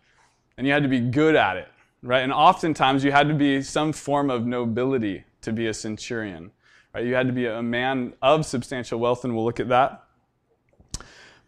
and 0.59 0.67
you 0.67 0.75
had 0.75 0.83
to 0.83 0.89
be 0.91 1.01
good 1.01 1.37
at 1.37 1.57
it, 1.57 1.69
right? 2.03 2.23
And 2.23 2.31
oftentimes 2.31 3.03
you 3.03 3.13
had 3.13 3.29
to 3.29 3.35
be 3.35 3.63
some 3.63 3.95
form 3.95 4.29
of 4.29 4.45
nobility 4.45 5.25
to 5.41 5.55
be 5.55 5.69
a 5.69 5.73
centurion, 5.73 6.51
right? 6.95 7.07
You 7.07 7.15
had 7.15 7.29
to 7.29 7.33
be 7.33 7.47
a 7.47 7.63
man 7.63 8.13
of 8.21 8.45
substantial 8.45 9.01
wealth, 9.01 9.25
and 9.25 9.35
we'll 9.35 9.47
look 9.47 9.61
at 9.61 9.71
that. 9.71 10.05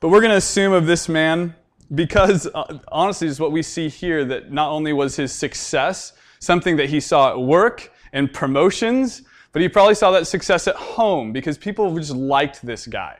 But 0.00 0.08
we're 0.08 0.22
going 0.22 0.30
to 0.30 0.38
assume 0.38 0.72
of 0.72 0.86
this 0.86 1.10
man 1.10 1.54
because 1.94 2.48
uh, 2.54 2.78
honestly, 2.88 3.28
is 3.28 3.38
what 3.38 3.52
we 3.52 3.62
see 3.62 3.90
here 3.90 4.24
that 4.24 4.50
not 4.50 4.70
only 4.70 4.94
was 4.94 5.14
his 5.16 5.30
success 5.30 6.14
something 6.38 6.76
that 6.76 6.88
he 6.88 7.00
saw 7.00 7.32
at 7.32 7.38
work 7.38 7.92
and 8.16 8.32
promotions, 8.32 9.22
but 9.52 9.60
he 9.60 9.68
probably 9.68 9.94
saw 9.94 10.10
that 10.10 10.26
success 10.26 10.66
at 10.66 10.74
home 10.74 11.32
because 11.32 11.58
people 11.58 11.94
just 11.96 12.12
liked 12.12 12.64
this 12.64 12.86
guy. 12.86 13.18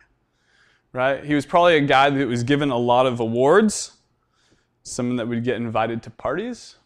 Right? 0.94 1.22
He 1.22 1.34
was 1.34 1.44
probably 1.44 1.76
a 1.76 1.82
guy 1.82 2.08
that 2.08 2.26
was 2.26 2.42
given 2.42 2.70
a 2.70 2.78
lot 2.78 3.06
of 3.06 3.20
awards, 3.20 3.92
someone 4.84 5.16
that 5.16 5.28
would 5.28 5.44
get 5.44 5.56
invited 5.56 6.02
to 6.04 6.10
parties, 6.10 6.76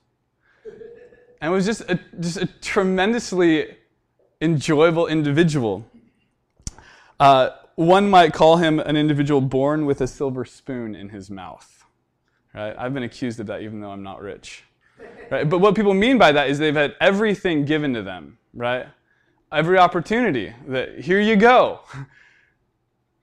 and 1.40 1.52
was 1.52 1.66
just 1.66 1.82
a, 1.82 2.00
just 2.18 2.38
a 2.38 2.46
tremendously 2.46 3.76
enjoyable 4.40 5.06
individual. 5.06 5.86
Uh, 7.20 7.50
one 7.76 8.10
might 8.10 8.32
call 8.32 8.56
him 8.56 8.80
an 8.80 8.96
individual 8.96 9.40
born 9.40 9.86
with 9.86 10.00
a 10.00 10.08
silver 10.08 10.44
spoon 10.44 10.96
in 10.96 11.10
his 11.10 11.30
mouth. 11.30 11.84
Right? 12.52 12.74
I've 12.76 12.92
been 12.92 13.04
accused 13.04 13.38
of 13.38 13.46
that 13.46 13.60
even 13.60 13.80
though 13.80 13.90
I'm 13.90 14.02
not 14.02 14.20
rich. 14.20 14.64
Right? 15.30 15.48
But 15.48 15.58
what 15.58 15.74
people 15.76 15.94
mean 15.94 16.18
by 16.18 16.32
that 16.32 16.50
is 16.50 16.58
they've 16.58 16.74
had 16.74 16.96
everything 17.00 17.64
given 17.64 17.94
to 17.94 18.02
them, 18.02 18.38
right? 18.52 18.86
Every 19.52 19.78
opportunity 19.78 20.52
that 20.68 21.00
here 21.00 21.20
you 21.20 21.36
go. 21.36 21.80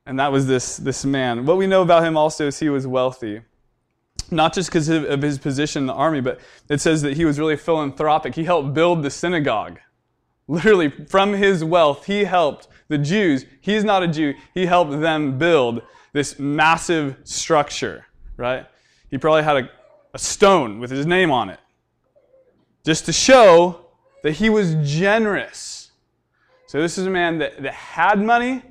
And 0.06 0.18
that 0.20 0.32
was 0.32 0.48
this, 0.48 0.78
this 0.78 1.04
man. 1.04 1.46
What 1.46 1.58
we 1.58 1.68
know 1.68 1.82
about 1.82 2.02
him 2.02 2.16
also 2.16 2.48
is 2.48 2.58
he 2.58 2.70
was 2.70 2.88
wealthy. 2.88 3.42
Not 4.32 4.54
just 4.54 4.70
because 4.70 4.88
of 4.88 5.22
his 5.22 5.38
position 5.38 5.84
in 5.84 5.88
the 5.88 5.94
army, 5.94 6.22
but 6.22 6.40
it 6.70 6.80
says 6.80 7.02
that 7.02 7.18
he 7.18 7.26
was 7.26 7.38
really 7.38 7.58
philanthropic. 7.58 8.34
He 8.34 8.46
helped 8.46 8.74
build 8.74 9.04
the 9.04 9.10
synagogue. 9.10 9.80
Literally, 10.48 10.92
from 11.10 11.34
his 11.34 11.62
wealth, 11.62 12.06
he 12.06 12.24
helped 12.24 12.70
the 12.88 12.98
Jews, 12.98 13.46
he's 13.60 13.84
not 13.84 14.02
a 14.02 14.08
Jew, 14.08 14.34
he 14.54 14.66
helped 14.66 15.02
them 15.02 15.38
build 15.38 15.82
this 16.14 16.40
massive 16.40 17.18
structure, 17.26 18.06
right? 18.38 18.66
He 19.12 19.18
probably 19.18 19.44
had 19.44 19.58
a, 19.58 19.70
a 20.14 20.20
stone 20.20 20.80
with 20.80 20.90
his 20.90 21.06
name 21.06 21.32
on 21.32 21.50
it 21.50 21.60
just 22.88 23.06
to 23.06 23.12
show 23.12 23.82
that 24.24 24.32
he 24.32 24.50
was 24.50 24.74
generous. 24.90 25.92
So, 26.68 26.82
this 26.82 26.98
is 26.98 27.06
a 27.06 27.10
man 27.10 27.38
that, 27.40 27.62
that 27.62 27.74
had 27.74 28.18
money 28.18 28.62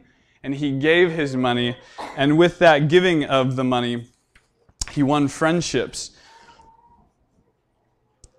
and 0.42 0.54
he 0.54 0.78
gave 0.78 1.10
his 1.10 1.36
money, 1.36 1.76
and 2.16 2.38
with 2.38 2.58
that 2.60 2.88
giving 2.88 3.24
of 3.24 3.56
the 3.56 3.64
money, 3.64 4.06
he 4.92 5.02
won 5.02 5.28
friendships. 5.28 6.12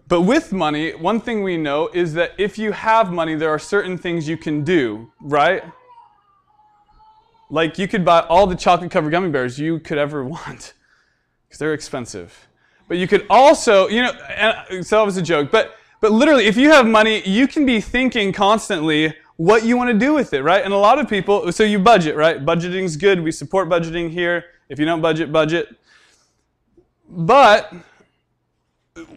But 0.08 0.22
with 0.22 0.52
money, 0.52 0.96
one 0.96 1.20
thing 1.22 1.44
we 1.44 1.58
know 1.58 1.90
is 1.94 2.16
that 2.16 2.32
if 2.40 2.58
you 2.58 2.72
have 2.72 3.12
money, 3.12 3.36
there 3.36 3.50
are 3.52 3.60
certain 3.60 4.00
things 4.00 4.28
you 4.28 4.38
can 4.38 4.64
do, 4.64 5.12
right? 5.22 5.64
Like 7.52 7.78
you 7.78 7.88
could 7.88 8.04
buy 8.04 8.22
all 8.22 8.48
the 8.48 8.56
chocolate 8.56 8.90
covered 8.90 9.12
gummy 9.12 9.30
bears 9.30 9.60
you 9.60 9.80
could 9.80 10.00
ever 10.00 10.24
want 10.36 10.74
because 11.48 11.60
they're 11.60 11.74
expensive. 11.74 12.47
But 12.88 12.98
you 12.98 13.08
could 13.08 13.26
also, 13.30 13.88
you 13.88 14.02
know, 14.02 14.12
and 14.30 14.58
uh, 14.80 14.84
so 14.84 14.98
that 14.98 15.06
was 15.06 15.18
a 15.18 15.22
joke, 15.22 15.52
but 15.52 15.76
but 16.00 16.12
literally 16.12 16.46
if 16.46 16.58
you 16.58 16.70
have 16.72 16.88
money, 16.88 17.28
you 17.28 17.48
can 17.48 17.66
be 17.66 17.82
thinking 17.82 18.32
constantly 18.32 19.14
what 19.38 19.64
you 19.64 19.78
want 19.78 19.90
to 19.90 19.98
do 19.98 20.14
with 20.14 20.34
it, 20.34 20.42
right? 20.42 20.64
And 20.64 20.74
a 20.74 20.78
lot 20.78 21.00
of 21.00 21.08
people, 21.08 21.52
so 21.52 21.64
you 21.64 21.80
budget, 21.80 22.16
right? 22.16 22.44
Budgeting's 22.44 22.98
good. 22.98 23.22
We 23.22 23.32
support 23.32 23.70
budgeting 23.70 24.10
here. 24.10 24.46
If 24.68 24.80
you 24.80 24.86
don't 24.86 25.02
budget, 25.02 25.32
budget. 25.32 25.76
But 27.10 27.74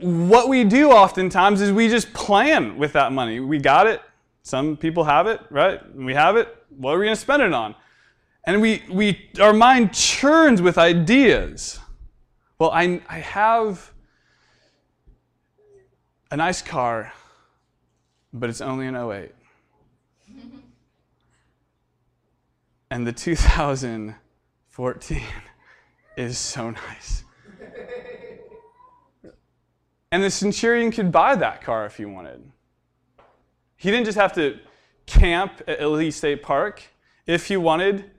what 0.00 0.48
we 0.48 0.64
do 0.64 0.90
oftentimes 0.90 1.60
is 1.60 1.72
we 1.72 1.88
just 1.88 2.12
plan 2.12 2.76
with 2.76 2.92
that 2.92 3.12
money. 3.12 3.40
We 3.40 3.58
got 3.58 3.86
it. 3.86 4.02
Some 4.42 4.76
people 4.76 5.04
have 5.04 5.26
it, 5.26 5.40
right? 5.50 5.80
We 5.94 6.14
have 6.14 6.36
it. 6.36 6.54
What 6.76 6.94
are 6.94 6.98
we 6.98 7.06
going 7.06 7.16
to 7.16 7.20
spend 7.20 7.42
it 7.42 7.52
on? 7.52 7.74
And 8.44 8.60
we, 8.60 8.82
we, 8.90 9.30
our 9.40 9.52
mind 9.52 9.92
churns 9.92 10.62
with 10.62 10.78
ideas. 10.78 11.79
Well, 12.60 12.70
I, 12.72 13.00
I 13.08 13.18
have 13.20 13.92
a 16.30 16.36
nice 16.36 16.60
car, 16.60 17.10
but 18.34 18.50
it's 18.50 18.60
only 18.60 18.86
an 18.86 18.94
08. 18.94 19.32
and 22.90 23.06
the 23.06 23.14
2014 23.14 25.22
is 26.18 26.36
so 26.36 26.70
nice. 26.70 27.24
And 30.12 30.24
the 30.24 30.30
centurion 30.30 30.90
could 30.90 31.12
buy 31.12 31.36
that 31.36 31.62
car 31.62 31.86
if 31.86 31.96
he 31.96 32.04
wanted. 32.04 32.42
He 33.76 33.92
didn't 33.92 34.06
just 34.06 34.18
have 34.18 34.32
to 34.32 34.58
camp 35.06 35.62
at 35.68 35.80
Elite 35.80 36.14
State 36.14 36.42
Park. 36.42 36.82
If 37.28 37.46
he 37.46 37.56
wanted, 37.56 38.10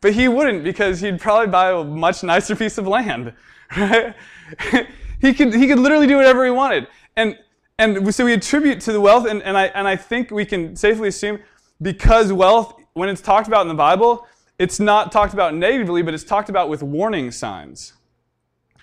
but 0.00 0.12
he 0.12 0.28
wouldn't 0.28 0.64
because 0.64 1.00
he'd 1.00 1.20
probably 1.20 1.48
buy 1.48 1.70
a 1.70 1.84
much 1.84 2.22
nicer 2.22 2.56
piece 2.56 2.78
of 2.78 2.86
land. 2.86 3.32
Right? 3.76 4.14
he 5.20 5.34
could 5.34 5.54
he 5.54 5.66
could 5.66 5.78
literally 5.78 6.06
do 6.06 6.16
whatever 6.16 6.42
he 6.42 6.50
wanted. 6.50 6.86
And 7.16 7.38
and 7.78 8.14
so 8.14 8.24
we 8.24 8.32
attribute 8.32 8.80
to 8.80 8.92
the 8.92 9.00
wealth, 9.00 9.26
and, 9.26 9.42
and 9.42 9.58
I 9.58 9.66
and 9.66 9.86
I 9.86 9.94
think 9.94 10.30
we 10.30 10.46
can 10.46 10.74
safely 10.74 11.08
assume 11.08 11.38
because 11.82 12.32
wealth, 12.32 12.80
when 12.94 13.10
it's 13.10 13.20
talked 13.20 13.46
about 13.46 13.62
in 13.62 13.68
the 13.68 13.74
Bible, 13.74 14.26
it's 14.58 14.80
not 14.80 15.12
talked 15.12 15.34
about 15.34 15.54
negatively, 15.54 16.02
but 16.02 16.14
it's 16.14 16.24
talked 16.24 16.48
about 16.48 16.68
with 16.68 16.82
warning 16.82 17.30
signs. 17.30 17.92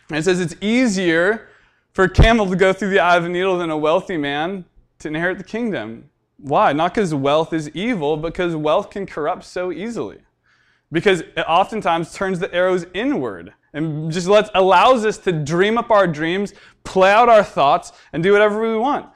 And 0.10 0.20
it 0.20 0.24
says 0.24 0.40
it's 0.40 0.56
easier 0.62 1.50
for 1.94 2.06
a 2.06 2.10
camel 2.10 2.48
to 2.50 2.56
go 2.56 2.72
through 2.72 2.90
the 2.90 3.00
eye 3.00 3.18
of 3.18 3.26
a 3.26 3.30
needle 3.30 3.58
than 3.58 3.70
a 3.70 3.78
wealthy 3.78 4.18
man 4.18 4.66
to 5.00 5.08
inherit 5.08 5.38
the 5.38 5.44
kingdom. 5.44 6.10
Why? 6.38 6.74
Not 6.74 6.94
because 6.94 7.14
wealth 7.14 7.54
is 7.54 7.70
evil, 7.70 8.18
because 8.18 8.56
wealth 8.56 8.90
can 8.90 9.06
corrupt 9.06 9.46
so 9.46 9.72
easily. 9.72 10.20
Because 10.92 11.22
it 11.22 11.46
oftentimes 11.48 12.14
turns 12.14 12.40
the 12.40 12.54
arrows 12.54 12.86
inward 12.94 13.54
and 13.74 14.12
just 14.12 14.28
lets, 14.28 14.50
allows 14.56 15.06
us 15.06 15.18
to 15.20 15.32
dream 15.32 15.78
up 15.78 15.92
our 15.92 16.08
dreams, 16.08 16.54
play 16.84 17.12
out 17.12 17.28
our 17.28 17.44
thoughts, 17.44 17.92
and 18.14 18.24
do 18.24 18.32
whatever 18.32 18.62
we 18.62 18.78
want. 18.78 19.10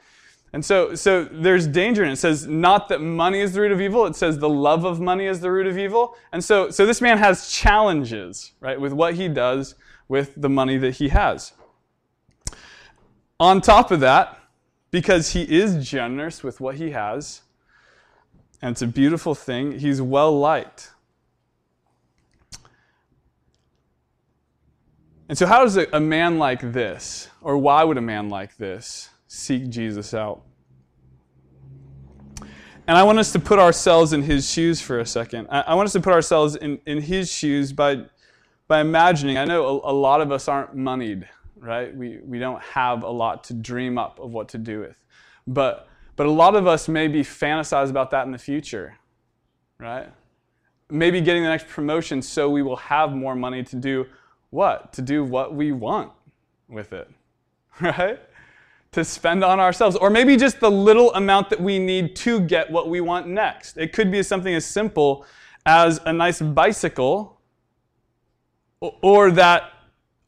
And 0.52 0.64
so, 0.64 0.94
so 0.94 1.24
there's 1.24 1.66
danger 1.66 2.02
in 2.02 2.10
it. 2.10 2.14
It 2.14 2.16
says 2.16 2.46
not 2.46 2.88
that 2.88 3.00
money 3.00 3.40
is 3.40 3.52
the 3.52 3.60
root 3.60 3.72
of 3.72 3.80
evil. 3.80 4.04
It 4.06 4.16
says 4.16 4.38
the 4.38 4.48
love 4.48 4.84
of 4.84 5.00
money 5.00 5.26
is 5.26 5.40
the 5.40 5.50
root 5.50 5.66
of 5.66 5.78
evil. 5.78 6.16
And 6.32 6.42
so, 6.42 6.70
so 6.70 6.84
this 6.84 7.00
man 7.00 7.18
has 7.18 7.50
challenges, 7.50 8.52
right, 8.60 8.80
with 8.80 8.92
what 8.92 9.14
he 9.14 9.28
does 9.28 9.76
with 10.08 10.34
the 10.36 10.48
money 10.48 10.76
that 10.78 10.96
he 10.96 11.08
has. 11.10 11.52
On 13.38 13.60
top 13.60 13.90
of 13.90 14.00
that, 14.00 14.38
because 14.90 15.30
he 15.30 15.42
is 15.42 15.88
generous 15.88 16.42
with 16.42 16.60
what 16.60 16.74
he 16.74 16.90
has, 16.90 17.42
and 18.60 18.72
it's 18.72 18.82
a 18.82 18.88
beautiful 18.88 19.34
thing, 19.34 19.78
he's 19.78 20.02
well 20.02 20.36
liked. 20.36 20.90
And 25.30 25.38
so, 25.38 25.46
how 25.46 25.62
does 25.62 25.76
a, 25.76 26.00
man 26.00 26.38
like 26.38 26.72
this, 26.72 27.28
or 27.40 27.56
why 27.56 27.84
would 27.84 27.96
a 27.96 28.02
man 28.02 28.28
like 28.28 28.56
this, 28.56 29.08
seek 29.28 29.70
Jesus 29.70 30.12
out? 30.12 30.42
And 32.86 32.98
I 32.98 33.04
want 33.04 33.20
us 33.20 33.30
to 33.32 33.38
put 33.38 33.60
ourselves 33.60 34.12
in 34.12 34.22
his 34.22 34.50
shoes 34.50 34.82
for 34.82 34.98
a 34.98 35.06
second. 35.06 35.46
I, 35.48 35.60
I 35.60 35.74
want 35.74 35.86
us 35.86 35.92
to 35.92 36.00
put 36.00 36.12
ourselves 36.12 36.56
in, 36.56 36.80
in 36.84 37.00
his 37.00 37.32
shoes 37.32 37.72
by, 37.72 38.06
by 38.66 38.80
imagining. 38.80 39.38
I 39.38 39.44
know 39.44 39.80
a, 39.84 39.92
a 39.92 39.94
lot 39.94 40.20
of 40.20 40.32
us 40.32 40.48
aren't 40.48 40.74
moneyed 40.74 41.26
right? 41.60 41.94
We, 41.94 42.18
we 42.24 42.38
don't 42.38 42.62
have 42.62 43.02
a 43.02 43.08
lot 43.08 43.44
to 43.44 43.54
dream 43.54 43.98
up 43.98 44.18
of 44.18 44.32
what 44.32 44.48
to 44.50 44.58
do 44.58 44.80
with. 44.80 44.96
But, 45.46 45.88
but 46.16 46.26
a 46.26 46.30
lot 46.30 46.56
of 46.56 46.66
us 46.66 46.88
maybe 46.88 47.22
fantasize 47.22 47.90
about 47.90 48.10
that 48.10 48.26
in 48.26 48.32
the 48.32 48.38
future, 48.38 48.96
right? 49.78 50.08
Maybe 50.88 51.20
getting 51.20 51.42
the 51.42 51.48
next 51.48 51.68
promotion 51.68 52.22
so 52.22 52.50
we 52.50 52.62
will 52.62 52.76
have 52.76 53.12
more 53.12 53.36
money 53.36 53.62
to 53.64 53.76
do 53.76 54.06
what? 54.50 54.92
To 54.94 55.02
do 55.02 55.24
what 55.24 55.54
we 55.54 55.72
want 55.72 56.12
with 56.68 56.92
it, 56.92 57.10
right? 57.80 58.20
To 58.92 59.04
spend 59.04 59.44
on 59.44 59.60
ourselves. 59.60 59.96
Or 59.96 60.10
maybe 60.10 60.36
just 60.36 60.60
the 60.60 60.70
little 60.70 61.14
amount 61.14 61.50
that 61.50 61.60
we 61.60 61.78
need 61.78 62.16
to 62.16 62.40
get 62.40 62.70
what 62.70 62.88
we 62.88 63.00
want 63.00 63.28
next. 63.28 63.76
It 63.76 63.92
could 63.92 64.10
be 64.10 64.22
something 64.22 64.54
as 64.54 64.64
simple 64.64 65.24
as 65.64 66.00
a 66.04 66.12
nice 66.12 66.40
bicycle 66.40 67.40
or 68.80 69.30
that 69.30 69.72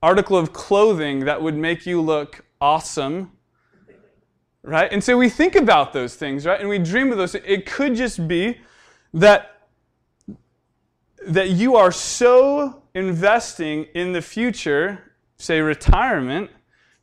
article 0.02 0.37
of 0.37 0.52
clothing 0.52 1.21
that 1.21 1.41
would 1.41 1.57
make 1.57 1.87
you 1.87 2.00
look 2.00 2.45
awesome. 2.61 3.33
Right? 4.62 4.93
And 4.93 5.02
so 5.02 5.17
we 5.17 5.29
think 5.29 5.57
about 5.57 5.93
those 5.93 6.14
things, 6.14 6.47
right? 6.47 6.61
And 6.61 6.69
we 6.69 6.79
dream 6.79 7.11
of 7.11 7.19
those. 7.19 7.35
It 7.35 7.67
could 7.67 7.97
just 7.97 8.29
be 8.29 8.61
that, 9.14 9.62
that 11.26 11.50
you 11.50 11.75
are 11.76 11.91
so 11.91 12.82
investing 12.95 13.85
in 13.95 14.13
the 14.13 14.23
future, 14.23 15.13
say 15.37 15.61
retirement, 15.61 16.51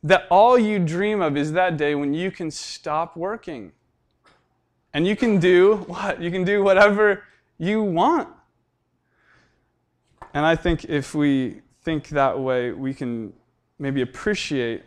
that 0.02 0.26
all 0.30 0.58
you 0.58 0.78
dream 0.78 1.20
of 1.20 1.36
is 1.36 1.52
that 1.52 1.76
day 1.76 1.94
when 1.94 2.14
you 2.14 2.30
can 2.30 2.50
stop 2.50 3.16
working. 3.16 3.72
And 4.92 5.06
you 5.06 5.14
can 5.14 5.38
do 5.38 5.76
what? 5.86 6.20
You 6.20 6.30
can 6.30 6.44
do 6.44 6.62
whatever 6.62 7.24
you 7.58 7.82
want. 7.82 8.28
And 10.32 10.46
I 10.46 10.56
think 10.56 10.84
if 10.84 11.14
we 11.14 11.60
think 11.82 12.08
that 12.08 12.38
way, 12.38 12.72
we 12.72 12.94
can 12.94 13.32
maybe 13.78 14.02
appreciate 14.02 14.82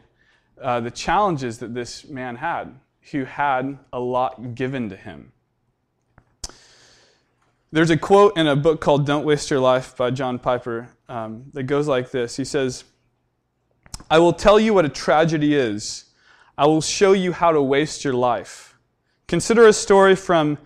uh, 0.61 0.79
the 0.79 0.91
challenges 0.91 1.59
that 1.59 1.73
this 1.73 2.07
man 2.07 2.35
had, 2.37 2.73
who 3.11 3.25
had 3.25 3.77
a 3.91 3.99
lot 3.99 4.55
given 4.55 4.89
to 4.89 4.95
him. 4.95 5.31
There's 7.71 7.89
a 7.89 7.97
quote 7.97 8.37
in 8.37 8.47
a 8.47 8.55
book 8.55 8.81
called 8.81 9.05
Don't 9.05 9.25
Waste 9.25 9.49
Your 9.49 9.59
Life 9.59 9.97
by 9.97 10.11
John 10.11 10.37
Piper 10.37 10.89
um, 11.09 11.45
that 11.53 11.63
goes 11.63 11.87
like 11.87 12.11
this 12.11 12.35
He 12.35 12.45
says, 12.45 12.83
I 14.09 14.19
will 14.19 14.33
tell 14.33 14.59
you 14.59 14.73
what 14.73 14.85
a 14.85 14.89
tragedy 14.89 15.55
is. 15.55 16.05
I 16.57 16.65
will 16.65 16.81
show 16.81 17.13
you 17.13 17.31
how 17.31 17.51
to 17.51 17.61
waste 17.61 18.03
your 18.03 18.13
life. 18.13 18.77
Consider 19.27 19.67
a 19.67 19.73
story 19.73 20.15
from 20.15 20.57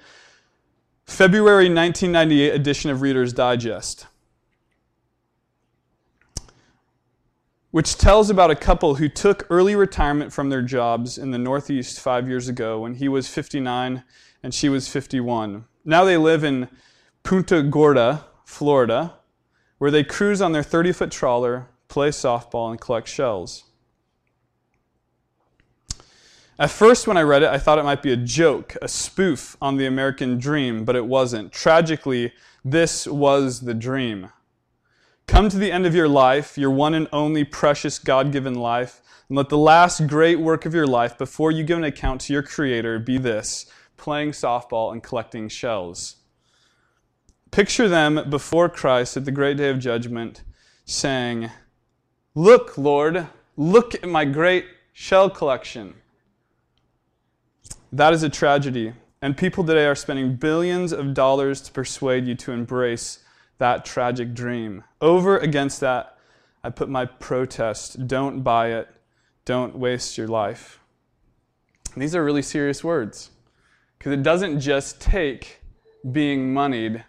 February 1.06 1.66
1998 1.70 2.54
edition 2.54 2.92
of 2.92 3.02
Reader's 3.02 3.32
Digest. 3.32 4.08
which 7.78 7.96
tells 7.96 8.32
about 8.32 8.50
a 8.50 8.56
couple 8.56 8.96
who 8.96 9.08
took 9.08 9.46
early 9.52 9.76
retirement 9.76 10.34
from 10.34 10.50
their 10.50 10.64
jobs 10.64 11.16
in 11.18 11.30
the 11.30 11.38
Northeast 11.38 12.00
five 12.00 12.28
years 12.28 12.48
ago 12.48 12.80
when 12.80 12.96
he 12.96 13.08
was 13.08 13.28
59 13.28 14.04
and 14.42 14.54
she 14.54 14.68
was 14.68 14.88
51. 14.88 15.66
Now 15.86 16.04
they 16.04 16.18
live 16.18 16.44
in 16.44 16.70
Punta 17.22 17.62
Gorda, 17.62 18.26
Florida, 18.46 19.17
where 19.78 19.92
they 19.92 20.04
cruise 20.04 20.42
on 20.42 20.52
their 20.52 20.64
30 20.64 20.92
foot 20.92 21.12
trawler, 21.12 21.68
play 21.88 22.10
softball, 22.10 22.72
and 22.72 22.80
collect 22.80 23.08
shells. 23.08 23.64
At 26.60 26.72
first, 26.72 27.06
when 27.06 27.18
I 27.18 27.22
read 27.22 27.44
it, 27.44 27.50
I 27.50 27.60
thought 27.60 27.78
it 27.78 27.84
might 27.84 28.02
be 28.02 28.12
a 28.12 28.18
joke, 28.18 28.76
a 28.82 28.88
spoof 28.88 29.56
on 29.62 29.78
the 29.78 29.86
American 29.86 30.40
dream, 30.40 30.86
but 30.86 30.96
it 30.96 31.06
wasn't. 31.06 31.52
Tragically, 31.52 32.34
this 32.66 33.06
was 33.06 33.62
the 33.62 33.76
dream. 33.76 34.30
Come 35.28 35.50
to 35.50 35.58
the 35.58 35.72
end 35.72 35.86
of 35.86 35.94
your 35.94 36.08
life, 36.08 36.58
your 36.58 36.72
one 36.72 36.96
and 36.96 37.08
only 37.14 37.44
precious 37.44 38.00
God 38.00 38.32
given 38.32 38.56
life, 38.56 39.02
and 39.30 39.38
let 39.38 39.50
the 39.50 39.58
last 39.58 40.08
great 40.08 40.40
work 40.40 40.66
of 40.66 40.74
your 40.74 40.88
life 40.88 41.18
before 41.18 41.52
you 41.52 41.64
give 41.64 41.78
an 41.78 41.84
account 41.84 42.22
to 42.22 42.34
your 42.34 42.44
Creator 42.44 43.00
be 43.00 43.18
this 43.18 43.68
playing 43.98 44.32
softball 44.32 44.92
and 44.92 45.04
collecting 45.04 45.50
shells. 45.50 46.16
Picture 47.52 47.88
them 47.88 48.30
before 48.30 48.70
Christ 48.70 49.18
at 49.18 49.26
the 49.26 49.32
great 49.32 49.58
day 49.58 49.70
of 49.70 49.80
judgment 49.80 50.44
saying, 50.86 51.50
Look, 52.36 52.78
Lord, 52.78 53.28
look 53.56 53.96
at 53.96 54.08
my 54.08 54.26
great 54.26 54.66
shell 54.94 55.30
collection. 55.30 55.96
That 57.92 58.14
is 58.14 58.24
a 58.24 58.30
tragedy. 58.30 58.94
And 59.22 59.36
people 59.36 59.64
today 59.64 59.86
are 59.86 59.96
spending 59.96 60.36
billions 60.36 60.92
of 60.92 61.14
dollars 61.14 61.62
to 61.62 61.72
persuade 61.72 62.28
you 62.28 62.36
to 62.36 62.52
embrace 62.52 63.20
that 63.58 63.86
tragic 63.86 64.34
dream. 64.34 64.84
Over 65.02 65.38
against 65.40 65.80
that, 65.80 66.18
I 66.64 66.70
put 66.70 66.90
my 66.90 67.06
protest 67.06 68.08
don't 68.08 68.42
buy 68.42 68.74
it, 68.74 68.88
don't 69.46 69.76
waste 69.76 70.18
your 70.18 70.28
life. 70.28 70.80
These 71.96 72.16
are 72.16 72.24
really 72.24 72.42
serious 72.44 72.84
words 72.84 73.32
because 73.98 74.12
it 74.12 74.22
doesn't 74.22 74.60
just 74.60 75.02
take 75.02 75.62
being 76.12 76.54
moneyed. 76.54 77.04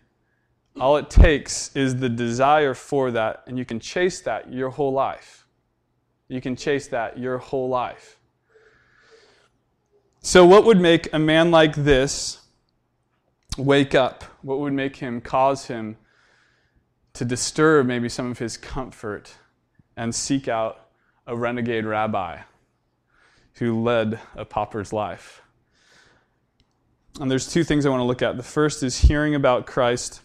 All 0.81 0.97
it 0.97 1.11
takes 1.11 1.75
is 1.77 1.97
the 1.97 2.09
desire 2.09 2.75
for 2.75 3.11
that, 3.11 3.43
and 3.47 3.59
you 3.59 3.65
can 3.65 3.81
chase 3.81 4.21
that 4.23 4.53
your 4.53 4.71
whole 4.71 4.93
life. 4.93 5.47
You 6.29 6.41
can 6.41 6.57
chase 6.57 6.89
that 6.89 7.19
your 7.19 7.39
whole 7.39 7.69
life. 7.69 8.19
So, 10.21 10.45
what 10.45 10.65
would 10.65 10.81
make 10.81 11.13
a 11.13 11.19
man 11.19 11.51
like 11.51 11.75
this 11.75 12.41
wake 13.57 13.95
up? 13.95 14.25
What 14.43 14.61
would 14.61 14.73
make 14.73 14.97
him 14.97 15.21
cause 15.21 15.67
him 15.67 15.97
to 17.15 17.25
disturb 17.25 17.87
maybe 17.87 18.09
some 18.09 18.31
of 18.31 18.39
his 18.39 18.57
comfort 18.57 19.35
and 19.97 20.15
seek 20.15 20.47
out 20.47 20.89
a 21.27 21.37
renegade 21.37 21.85
rabbi 21.85 22.39
who 23.55 23.83
led 23.83 24.21
a 24.37 24.45
pauper's 24.45 24.93
life. 24.93 25.43
And 27.21 27.31
there's 27.31 27.53
two 27.53 27.65
things 27.65 27.85
I 27.85 27.91
want 27.91 28.01
to 28.01 28.05
look 28.05 28.23
at. 28.23 28.37
The 28.37 28.45
first 28.45 28.83
is 28.85 28.99
hearing 29.01 29.35
about 29.35 29.67
Christ, 29.67 30.21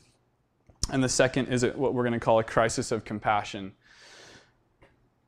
and 0.91 1.03
the 1.03 1.09
second 1.09 1.47
is 1.47 1.63
what 1.63 1.93
we're 1.93 2.03
going 2.03 2.13
to 2.13 2.19
call 2.19 2.39
a 2.39 2.43
crisis 2.43 2.91
of 2.91 3.05
compassion. 3.05 3.73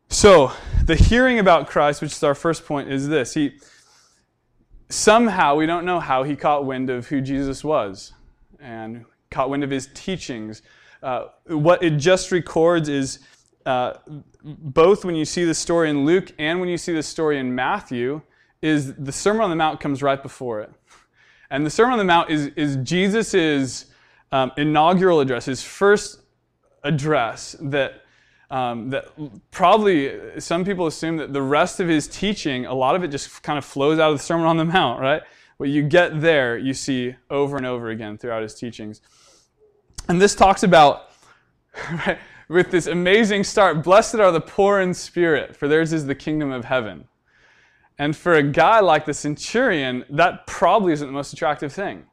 So, 0.09 0.51
the 0.83 0.95
hearing 0.95 1.39
about 1.39 1.67
Christ, 1.67 2.01
which 2.01 2.11
is 2.11 2.23
our 2.23 2.35
first 2.35 2.65
point, 2.65 2.91
is 2.91 3.07
this. 3.07 3.33
He 3.33 3.59
somehow, 4.89 5.55
we 5.55 5.65
don't 5.65 5.85
know 5.85 5.99
how, 5.99 6.23
he 6.23 6.35
caught 6.35 6.65
wind 6.65 6.89
of 6.89 7.07
who 7.07 7.21
Jesus 7.21 7.63
was 7.63 8.13
and 8.59 9.05
caught 9.31 9.49
wind 9.49 9.63
of 9.63 9.71
his 9.71 9.89
teachings 9.93 10.61
uh, 11.05 11.27
what 11.45 11.83
it 11.83 11.97
just 11.97 12.31
records 12.31 12.89
is 12.89 13.19
uh, 13.67 13.93
both 14.43 15.05
when 15.05 15.13
you 15.13 15.23
see 15.23 15.45
the 15.45 15.53
story 15.53 15.89
in 15.89 16.03
Luke 16.03 16.31
and 16.39 16.59
when 16.59 16.67
you 16.67 16.79
see 16.79 16.93
the 16.93 17.03
story 17.03 17.37
in 17.37 17.53
Matthew, 17.53 18.21
is 18.63 18.95
the 18.95 19.11
Sermon 19.11 19.43
on 19.43 19.51
the 19.51 19.55
Mount 19.55 19.79
comes 19.79 20.01
right 20.01 20.21
before 20.21 20.61
it. 20.61 20.71
And 21.51 21.63
the 21.63 21.69
Sermon 21.69 21.93
on 21.93 21.99
the 21.99 22.05
Mount 22.05 22.31
is, 22.31 22.47
is 22.55 22.77
Jesus' 22.77 23.85
um, 24.31 24.51
inaugural 24.57 25.19
address, 25.19 25.45
his 25.45 25.63
first 25.63 26.19
address 26.83 27.55
that, 27.61 28.03
um, 28.49 28.89
that 28.89 29.07
probably 29.51 30.39
some 30.39 30.65
people 30.65 30.87
assume 30.87 31.17
that 31.17 31.33
the 31.33 31.41
rest 31.41 31.79
of 31.79 31.87
his 31.87 32.07
teaching, 32.07 32.65
a 32.65 32.73
lot 32.73 32.95
of 32.95 33.03
it 33.03 33.09
just 33.09 33.43
kind 33.43 33.57
of 33.57 33.65
flows 33.65 33.99
out 33.99 34.11
of 34.11 34.17
the 34.17 34.23
Sermon 34.23 34.45
on 34.45 34.57
the 34.57 34.65
Mount, 34.65 35.01
right? 35.01 35.21
What 35.57 35.69
you 35.69 35.83
get 35.83 36.21
there, 36.21 36.57
you 36.57 36.73
see 36.73 37.15
over 37.29 37.57
and 37.57 37.65
over 37.65 37.89
again 37.89 38.17
throughout 38.17 38.43
his 38.43 38.53
teachings. 38.53 39.01
And 40.07 40.21
this 40.21 40.35
talks 40.35 40.63
about, 40.63 41.09
right, 41.91 42.19
with 42.47 42.71
this 42.71 42.87
amazing 42.87 43.43
start, 43.43 43.83
blessed 43.83 44.15
are 44.15 44.31
the 44.31 44.41
poor 44.41 44.79
in 44.79 44.93
spirit, 44.93 45.55
for 45.55 45.67
theirs 45.67 45.93
is 45.93 46.05
the 46.05 46.15
kingdom 46.15 46.51
of 46.51 46.65
heaven. 46.65 47.07
And 47.97 48.15
for 48.15 48.35
a 48.35 48.43
guy 48.43 48.81
like 48.81 49.05
the 49.05 49.13
centurion, 49.13 50.03
that 50.09 50.45
probably 50.45 50.91
isn't 50.93 51.07
the 51.07 51.13
most 51.13 51.31
attractive 51.31 51.71
thing. 51.71 52.05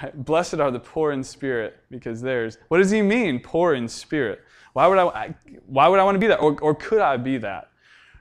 Blessed 0.14 0.54
are 0.54 0.70
the 0.70 0.80
poor 0.80 1.12
in 1.12 1.22
spirit, 1.22 1.78
because 1.90 2.20
theirs. 2.20 2.58
What 2.68 2.78
does 2.78 2.90
he 2.90 3.02
mean, 3.02 3.40
poor 3.40 3.74
in 3.74 3.88
spirit? 3.88 4.40
Why 4.72 4.86
would 4.86 4.98
I, 4.98 5.34
why 5.66 5.88
would 5.88 6.00
I 6.00 6.04
want 6.04 6.14
to 6.14 6.18
be 6.18 6.28
that? 6.28 6.38
Or, 6.38 6.58
or 6.60 6.74
could 6.74 7.00
I 7.00 7.16
be 7.16 7.38
that? 7.38 7.70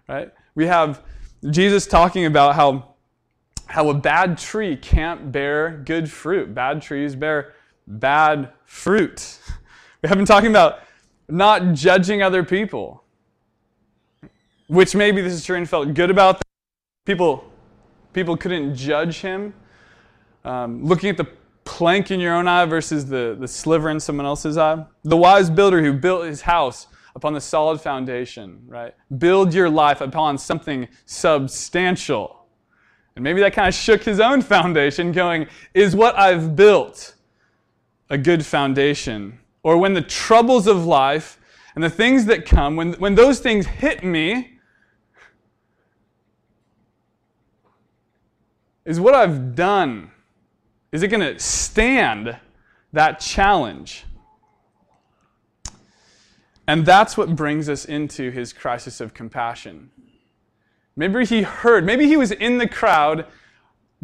Right? 0.08 0.32
We 0.56 0.66
have 0.68 1.04
Jesus 1.50 1.88
talking 1.88 2.26
about 2.26 2.56
how, 2.56 2.96
how 3.68 3.90
a 3.90 3.94
bad 3.94 4.38
tree 4.38 4.76
can't 4.76 5.32
bear 5.32 5.82
good 5.86 6.12
fruit. 6.12 6.54
Bad 6.54 6.82
trees 6.82 7.16
bear 7.16 7.54
bad 7.88 8.52
fruit. 8.66 9.40
We 10.04 10.10
have 10.10 10.18
been 10.18 10.26
talking 10.26 10.50
about 10.50 10.80
not 11.30 11.74
judging 11.74 12.24
other 12.24 12.44
people, 12.44 13.04
which 14.68 14.96
maybe 14.96 15.22
the 15.22 15.30
centurion 15.30 15.68
felt 15.68 15.94
good 15.94 16.10
about. 16.10 16.42
People, 17.06 17.46
people 18.12 18.36
couldn't 18.36 18.74
judge 18.74 19.22
him. 19.22 19.54
Um, 20.44 20.84
looking 20.84 21.12
at 21.12 21.18
the 21.18 21.28
plank 21.64 22.12
in 22.12 22.20
your 22.20 22.36
own 22.36 22.48
eye 22.48 22.66
versus 22.66 23.06
the, 23.06 23.36
the 23.40 23.48
sliver 23.48 23.90
in 23.90 24.00
someone 24.00 24.26
else's 24.26 24.58
eye? 24.58 24.84
The 25.04 25.18
wise 25.18 25.50
builder 25.50 25.82
who 25.82 25.94
built 25.94 26.26
his 26.26 26.42
house 26.42 26.88
upon 27.16 27.34
the 27.34 27.42
solid 27.42 27.82
foundation, 27.82 28.62
right? 28.68 28.94
Build 29.18 29.54
your 29.54 29.70
life 29.70 30.02
upon 30.02 30.38
something 30.38 30.88
substantial. 31.06 32.46
And 33.16 33.24
maybe 33.24 33.42
that 33.42 33.54
kind 33.54 33.68
of 33.68 33.74
shook 33.74 34.04
his 34.04 34.20
own 34.20 34.42
foundation, 34.42 35.12
going, 35.12 35.48
Is 35.74 35.96
what 35.96 36.18
I've 36.18 36.56
built 36.56 37.16
a 38.10 38.18
good 38.18 38.46
foundation? 38.46 39.40
Or 39.64 39.78
when 39.78 39.94
the 39.94 40.02
troubles 40.02 40.68
of 40.68 40.86
life 40.86 41.40
and 41.76 41.84
the 41.84 41.90
things 41.90 42.26
that 42.26 42.46
come, 42.46 42.76
when, 42.76 42.94
when 42.94 43.16
those 43.16 43.40
things 43.40 43.66
hit 43.66 44.04
me, 44.04 44.60
is 48.86 49.00
what 49.00 49.14
I've 49.14 49.56
done 49.56 50.12
is 50.92 51.04
it 51.04 51.08
going 51.08 51.22
to 51.22 51.40
stand 51.40 52.38
that 52.94 53.20
challenge? 53.20 54.06
And 56.68 56.86
that's 56.86 57.18
what 57.18 57.36
brings 57.36 57.70
us 57.70 57.86
into 57.86 58.32
his 58.32 58.54
crisis 58.54 59.02
of 59.02 59.14
compassion. 59.14 59.90
Maybe 60.96 61.26
he 61.26 61.42
heard, 61.42 61.86
maybe 61.86 62.08
he 62.08 62.18
was 62.18 62.32
in 62.32 62.58
the 62.58 62.68
crowd 62.68 63.26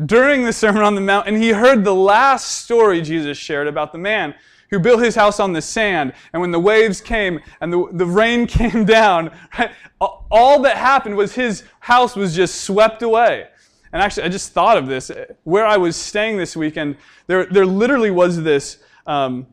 during 0.06 0.44
the 0.44 0.54
Sermon 0.54 0.84
on 0.84 0.96
the 0.96 1.02
Mount 1.02 1.28
and 1.28 1.38
he 1.38 1.50
heard 1.50 1.84
the 1.84 1.94
last 1.94 2.64
story 2.64 3.02
Jesus 3.02 3.38
shared 3.38 3.68
about 3.68 3.92
the 3.92 3.98
man 3.98 4.34
who 4.70 4.80
built 4.80 5.02
his 5.02 5.16
house 5.16 5.40
on 5.40 5.54
the 5.54 5.62
sand. 5.62 6.14
And 6.34 6.42
when 6.42 6.52
the 6.52 6.60
waves 6.60 7.02
came 7.02 7.40
and 7.62 7.72
the, 7.72 7.88
the 7.94 8.06
rain 8.06 8.48
came 8.48 8.86
down, 8.86 9.32
right, 9.58 9.72
all 10.00 10.62
that 10.62 10.78
happened 10.78 11.16
was 11.16 11.34
his 11.34 11.64
house 11.80 12.16
was 12.16 12.36
just 12.36 12.62
swept 12.62 13.02
away. 13.02 13.48
And 13.94 14.02
actually, 14.02 14.24
I 14.24 14.30
just 14.30 14.52
thought 14.52 14.78
of 14.78 14.88
this. 14.88 15.12
Where 15.44 15.66
I 15.66 15.78
was 15.78 15.96
staying 15.96 16.38
this 16.38 16.56
weekend, 16.56 16.98
there, 17.28 17.46
there 17.46 17.66
literally 17.66 18.12
was 18.12 18.42
this, 18.44 18.80
um, 19.06 19.48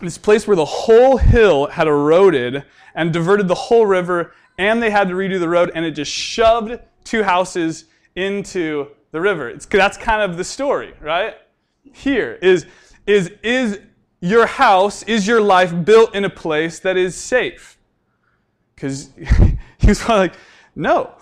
this 0.00 0.18
place 0.18 0.46
where 0.46 0.56
the 0.56 0.64
whole 0.64 1.16
hill 1.16 1.66
had 1.66 1.86
eroded 1.86 2.64
and 2.94 3.12
diverted 3.12 3.48
the 3.48 3.54
whole 3.54 3.86
river, 3.86 4.34
and 4.58 4.82
they 4.82 4.90
had 4.90 5.08
to 5.08 5.14
redo 5.14 5.38
the 5.38 5.48
road, 5.48 5.70
and 5.74 5.84
it 5.84 5.92
just 5.92 6.10
shoved 6.10 6.78
two 7.04 7.22
houses 7.22 7.86
into 8.16 8.88
the 9.12 9.20
river. 9.20 9.48
It's, 9.48 9.66
that's 9.66 9.96
kind 9.96 10.22
of 10.22 10.36
the 10.36 10.44
story, 10.44 10.94
right? 11.00 11.34
Here 11.92 12.38
is, 12.42 12.66
is, 13.06 13.30
is 13.42 13.80
your 14.20 14.46
house, 14.46 15.02
is 15.04 15.26
your 15.26 15.40
life 15.40 15.72
built 15.84 16.14
in 16.14 16.24
a 16.24 16.30
place 16.30 16.80
that 16.80 16.96
is 16.96 17.14
safe? 17.14 17.78
Because 18.74 19.10
he 19.78 19.86
was 19.86 20.08
like, 20.08 20.34
no, 20.74 21.14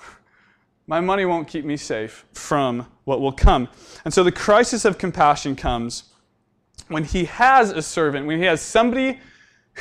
my 0.88 1.00
money 1.00 1.26
won't 1.26 1.46
keep 1.46 1.66
me 1.66 1.76
safe 1.76 2.24
from 2.32 2.86
what 3.04 3.20
will 3.20 3.30
come. 3.30 3.68
And 4.04 4.12
so 4.12 4.24
the 4.24 4.32
crisis 4.32 4.86
of 4.86 4.96
compassion 4.96 5.54
comes 5.54 6.04
when 6.88 7.04
he 7.04 7.26
has 7.26 7.70
a 7.70 7.82
servant, 7.82 8.26
when 8.26 8.38
he 8.38 8.46
has 8.46 8.62
somebody 8.62 9.20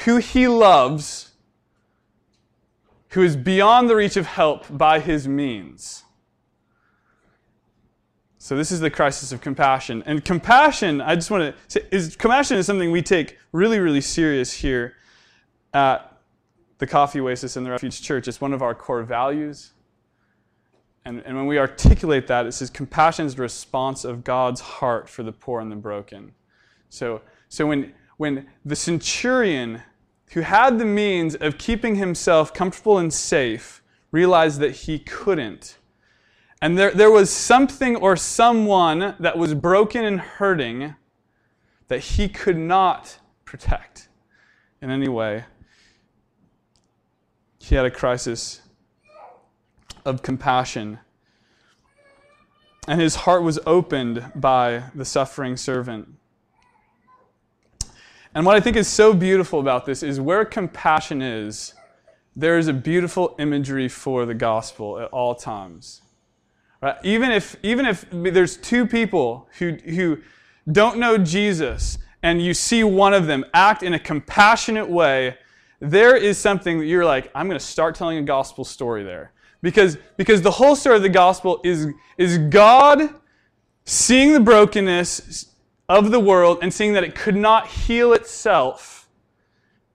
who 0.03 0.17
he 0.17 0.49
loves 0.49 1.31
who 3.11 3.23
is 3.23 3.37
beyond 3.37 3.89
the 3.89 3.95
reach 3.95 4.17
of 4.17 4.25
help 4.25 4.65
by 4.69 4.99
his 4.99 5.29
means. 5.29 6.03
So 8.37 8.57
this 8.57 8.69
is 8.69 8.81
the 8.81 8.89
crisis 8.89 9.31
of 9.31 9.39
compassion. 9.39 10.03
And 10.05 10.23
compassion, 10.23 10.99
I 10.99 11.15
just 11.15 11.31
want 11.31 11.55
to 11.55 11.55
say, 11.69 11.87
is 11.89 12.17
compassion 12.17 12.57
is 12.57 12.65
something 12.65 12.91
we 12.91 13.01
take 13.01 13.37
really, 13.53 13.79
really 13.79 14.01
serious 14.01 14.51
here 14.51 14.93
at 15.73 16.19
the 16.79 16.87
Coffee 16.87 17.21
Oasis 17.21 17.55
and 17.55 17.65
the 17.65 17.71
Refuge 17.71 18.01
Church. 18.01 18.27
It's 18.27 18.41
one 18.41 18.51
of 18.51 18.61
our 18.61 18.75
core 18.75 19.03
values. 19.03 19.71
And, 21.07 21.23
and 21.25 21.37
when 21.37 21.45
we 21.45 21.57
articulate 21.57 22.27
that, 22.27 22.45
it 22.45 22.51
says 22.51 22.69
compassion 22.69 23.25
is 23.25 23.35
the 23.35 23.41
response 23.41 24.03
of 24.03 24.25
God's 24.25 24.59
heart 24.59 25.07
for 25.07 25.23
the 25.23 25.31
poor 25.31 25.61
and 25.61 25.71
the 25.71 25.77
broken. 25.77 26.33
So, 26.89 27.21
so 27.47 27.65
when, 27.65 27.93
when 28.17 28.45
the 28.65 28.75
centurion 28.75 29.83
who 30.33 30.41
had 30.41 30.77
the 30.77 30.85
means 30.85 31.33
of 31.35 31.57
keeping 31.57 31.95
himself 31.95 32.53
comfortable 32.53 32.97
and 32.97 33.13
safe 33.13 33.81
realized 34.11 34.59
that 34.59 34.71
he 34.71 34.99
couldn't, 34.99 35.77
and 36.61 36.77
there, 36.77 36.91
there 36.91 37.09
was 37.09 37.29
something 37.29 37.95
or 37.95 38.17
someone 38.17 39.15
that 39.17 39.37
was 39.37 39.53
broken 39.53 40.03
and 40.03 40.19
hurting 40.19 40.93
that 41.87 41.99
he 41.99 42.27
could 42.27 42.57
not 42.57 43.17
protect 43.45 44.09
in 44.81 44.91
any 44.91 45.07
way. 45.07 45.45
He 47.59 47.75
had 47.75 47.85
a 47.85 47.91
crisis 47.91 48.61
of 50.07 50.23
compassion. 50.23 50.99
And 52.87 53.01
his 53.01 53.15
heart 53.15 53.43
was 53.43 53.59
opened 53.65 54.31
by 54.33 54.83
the 54.95 55.03
suffering 55.03 55.57
servant. 55.57 56.07
And 58.33 58.45
what 58.45 58.55
I 58.55 58.61
think 58.61 58.77
is 58.77 58.87
so 58.87 59.13
beautiful 59.13 59.59
about 59.59 59.85
this 59.85 60.01
is 60.03 60.21
where 60.21 60.45
compassion 60.45 61.21
is, 61.21 61.73
there 62.35 62.57
is 62.57 62.67
a 62.67 62.73
beautiful 62.73 63.35
imagery 63.39 63.89
for 63.89 64.25
the 64.25 64.33
gospel 64.33 64.99
at 64.99 65.09
all 65.09 65.35
times. 65.35 66.01
Right? 66.81 66.95
Even 67.03 67.31
if 67.31 67.57
even 67.63 67.85
if 67.85 68.05
there's 68.11 68.55
two 68.55 68.85
people 68.85 69.49
who 69.57 69.71
who 69.73 70.19
don't 70.71 70.99
know 70.99 71.17
Jesus 71.17 71.97
and 72.23 72.41
you 72.41 72.53
see 72.53 72.83
one 72.83 73.13
of 73.13 73.25
them 73.25 73.43
act 73.53 73.83
in 73.83 73.93
a 73.93 73.99
compassionate 73.99 74.87
way, 74.87 75.37
there 75.81 76.15
is 76.15 76.37
something 76.37 76.79
that 76.79 76.85
you're 76.85 77.05
like, 77.05 77.29
I'm 77.35 77.47
going 77.47 77.59
to 77.59 77.65
start 77.65 77.95
telling 77.95 78.19
a 78.19 78.23
gospel 78.23 78.63
story 78.63 79.03
there. 79.03 79.33
Because 79.61 79.97
because 80.17 80.41
the 80.41 80.51
whole 80.51 80.75
story 80.75 80.97
of 80.97 81.01
the 81.01 81.09
gospel 81.09 81.59
is 81.63 81.87
is 82.17 82.37
God 82.37 83.09
seeing 83.85 84.33
the 84.33 84.39
brokenness 84.39 85.53
of 85.89 86.11
the 86.11 86.19
world 86.19 86.59
and 86.61 86.73
seeing 86.73 86.93
that 86.93 87.03
it 87.03 87.15
could 87.15 87.35
not 87.35 87.67
heal 87.67 88.13
itself 88.13 89.07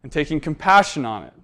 and 0.03 0.11
taking 0.11 0.40
compassion 0.40 1.05
on 1.05 1.25
it 1.25 1.35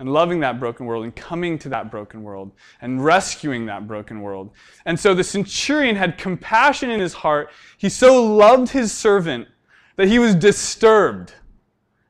and 0.00 0.12
loving 0.12 0.40
that 0.40 0.58
broken 0.58 0.86
world 0.86 1.04
and 1.04 1.14
coming 1.14 1.58
to 1.58 1.68
that 1.68 1.90
broken 1.90 2.22
world 2.22 2.50
and 2.80 3.04
rescuing 3.04 3.66
that 3.66 3.86
broken 3.86 4.20
world. 4.20 4.50
And 4.84 4.98
so 4.98 5.14
the 5.14 5.24
centurion 5.24 5.94
had 5.96 6.18
compassion 6.18 6.90
in 6.90 7.00
his 7.00 7.14
heart. 7.14 7.50
He 7.78 7.88
so 7.88 8.22
loved 8.22 8.70
his 8.70 8.92
servant 8.92 9.48
that 9.96 10.08
he 10.08 10.18
was 10.18 10.34
disturbed. 10.34 11.34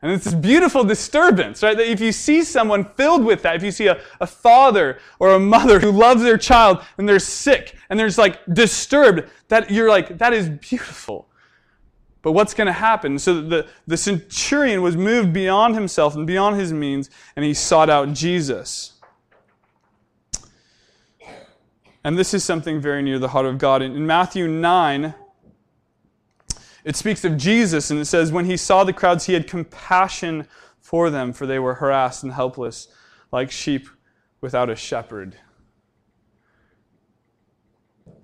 And 0.04 0.12
it's 0.12 0.24
this 0.24 0.34
beautiful 0.34 0.84
disturbance, 0.84 1.62
right? 1.62 1.74
That 1.74 1.90
if 1.90 1.98
you 1.98 2.12
see 2.12 2.44
someone 2.44 2.84
filled 2.84 3.24
with 3.24 3.40
that, 3.40 3.56
if 3.56 3.62
you 3.62 3.70
see 3.70 3.86
a, 3.86 4.02
a 4.20 4.26
father 4.26 4.98
or 5.18 5.30
a 5.30 5.40
mother 5.40 5.80
who 5.80 5.90
loves 5.90 6.22
their 6.22 6.36
child 6.36 6.82
and 6.98 7.08
they're 7.08 7.18
sick 7.18 7.74
and 7.88 7.98
they're 7.98 8.08
just 8.08 8.18
like 8.18 8.38
disturbed, 8.52 9.26
that 9.48 9.70
you're 9.70 9.88
like, 9.88 10.18
that 10.18 10.34
is 10.34 10.50
beautiful. 10.50 11.26
But 12.20 12.32
what's 12.32 12.52
going 12.52 12.66
to 12.66 12.72
happen? 12.74 13.18
So 13.18 13.40
the, 13.40 13.66
the 13.86 13.96
centurion 13.96 14.82
was 14.82 14.94
moved 14.94 15.32
beyond 15.32 15.74
himself 15.74 16.14
and 16.14 16.26
beyond 16.26 16.60
his 16.60 16.70
means, 16.70 17.08
and 17.34 17.42
he 17.42 17.54
sought 17.54 17.88
out 17.88 18.12
Jesus. 18.12 19.00
And 22.04 22.18
this 22.18 22.34
is 22.34 22.44
something 22.44 22.78
very 22.78 23.00
near 23.00 23.18
the 23.18 23.28
heart 23.28 23.46
of 23.46 23.56
God. 23.56 23.80
In, 23.80 23.96
in 23.96 24.06
Matthew 24.06 24.48
9, 24.48 25.14
it 26.84 26.96
speaks 26.96 27.24
of 27.24 27.36
Jesus, 27.36 27.90
and 27.90 27.98
it 27.98 28.04
says, 28.04 28.30
When 28.30 28.44
he 28.44 28.56
saw 28.56 28.84
the 28.84 28.92
crowds, 28.92 29.26
he 29.26 29.32
had 29.32 29.48
compassion 29.48 30.46
for 30.80 31.10
them, 31.10 31.32
for 31.32 31.46
they 31.46 31.58
were 31.58 31.74
harassed 31.74 32.22
and 32.22 32.32
helpless, 32.32 32.88
like 33.32 33.50
sheep 33.50 33.88
without 34.40 34.68
a 34.68 34.76
shepherd. 34.76 35.36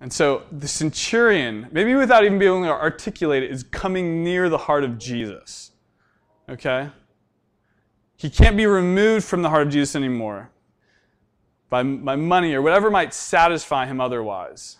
And 0.00 0.12
so 0.12 0.42
the 0.52 0.68
centurion, 0.68 1.68
maybe 1.72 1.94
without 1.94 2.24
even 2.24 2.38
being 2.38 2.64
able 2.64 2.64
to 2.64 2.72
articulate 2.72 3.42
it, 3.42 3.50
is 3.50 3.62
coming 3.62 4.22
near 4.22 4.48
the 4.48 4.58
heart 4.58 4.84
of 4.84 4.98
Jesus. 4.98 5.72
Okay? 6.48 6.90
He 8.16 8.28
can't 8.28 8.56
be 8.56 8.66
removed 8.66 9.24
from 9.24 9.42
the 9.42 9.48
heart 9.48 9.66
of 9.66 9.72
Jesus 9.72 9.96
anymore 9.96 10.50
by, 11.70 11.82
by 11.82 12.16
money 12.16 12.52
or 12.54 12.60
whatever 12.60 12.90
might 12.90 13.14
satisfy 13.14 13.86
him 13.86 14.00
otherwise. 14.00 14.76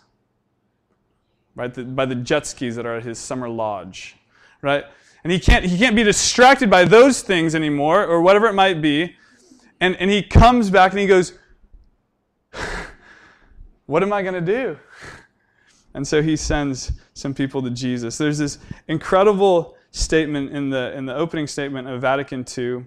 Right? 1.55 1.73
The, 1.73 1.83
by 1.83 2.05
the 2.05 2.15
jet 2.15 2.47
skis 2.47 2.75
that 2.75 2.85
are 2.85 2.97
at 2.97 3.03
his 3.03 3.19
summer 3.19 3.49
lodge. 3.49 4.15
Right? 4.61 4.85
And 5.23 5.31
he 5.31 5.39
can't, 5.39 5.65
he 5.65 5.77
can't 5.77 5.95
be 5.95 6.03
distracted 6.03 6.69
by 6.69 6.85
those 6.85 7.21
things 7.21 7.53
anymore 7.53 8.05
or 8.05 8.21
whatever 8.21 8.47
it 8.47 8.53
might 8.53 8.81
be. 8.81 9.15
And, 9.79 9.95
and 9.97 10.09
he 10.09 10.23
comes 10.23 10.69
back 10.69 10.91
and 10.91 10.99
he 10.99 11.07
goes, 11.07 11.33
What 13.85 14.03
am 14.03 14.13
I 14.13 14.21
going 14.21 14.33
to 14.33 14.41
do? 14.41 14.77
And 15.93 16.07
so 16.07 16.21
he 16.21 16.35
sends 16.35 16.93
some 17.13 17.33
people 17.33 17.61
to 17.61 17.69
Jesus. 17.69 18.17
There's 18.17 18.37
this 18.37 18.57
incredible 18.87 19.75
statement 19.91 20.51
in 20.51 20.69
the, 20.69 20.95
in 20.95 21.05
the 21.05 21.15
opening 21.15 21.47
statement 21.47 21.87
of 21.87 21.99
Vatican 22.01 22.45
II, 22.57 22.85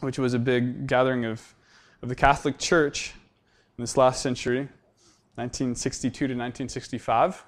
which 0.00 0.18
was 0.18 0.34
a 0.34 0.38
big 0.38 0.86
gathering 0.86 1.24
of, 1.24 1.54
of 2.02 2.10
the 2.10 2.14
Catholic 2.14 2.58
Church 2.58 3.14
in 3.78 3.82
this 3.82 3.96
last 3.96 4.20
century, 4.22 4.68
1962 5.36 6.10
to 6.10 6.24
1965. 6.24 7.44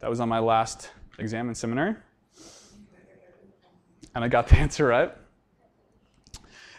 That 0.00 0.10
was 0.10 0.20
on 0.20 0.28
my 0.28 0.38
last 0.38 0.90
exam 1.18 1.48
in 1.48 1.54
seminary. 1.54 1.94
And 4.14 4.24
I 4.24 4.28
got 4.28 4.48
the 4.48 4.56
answer 4.58 4.86
right. 4.86 5.12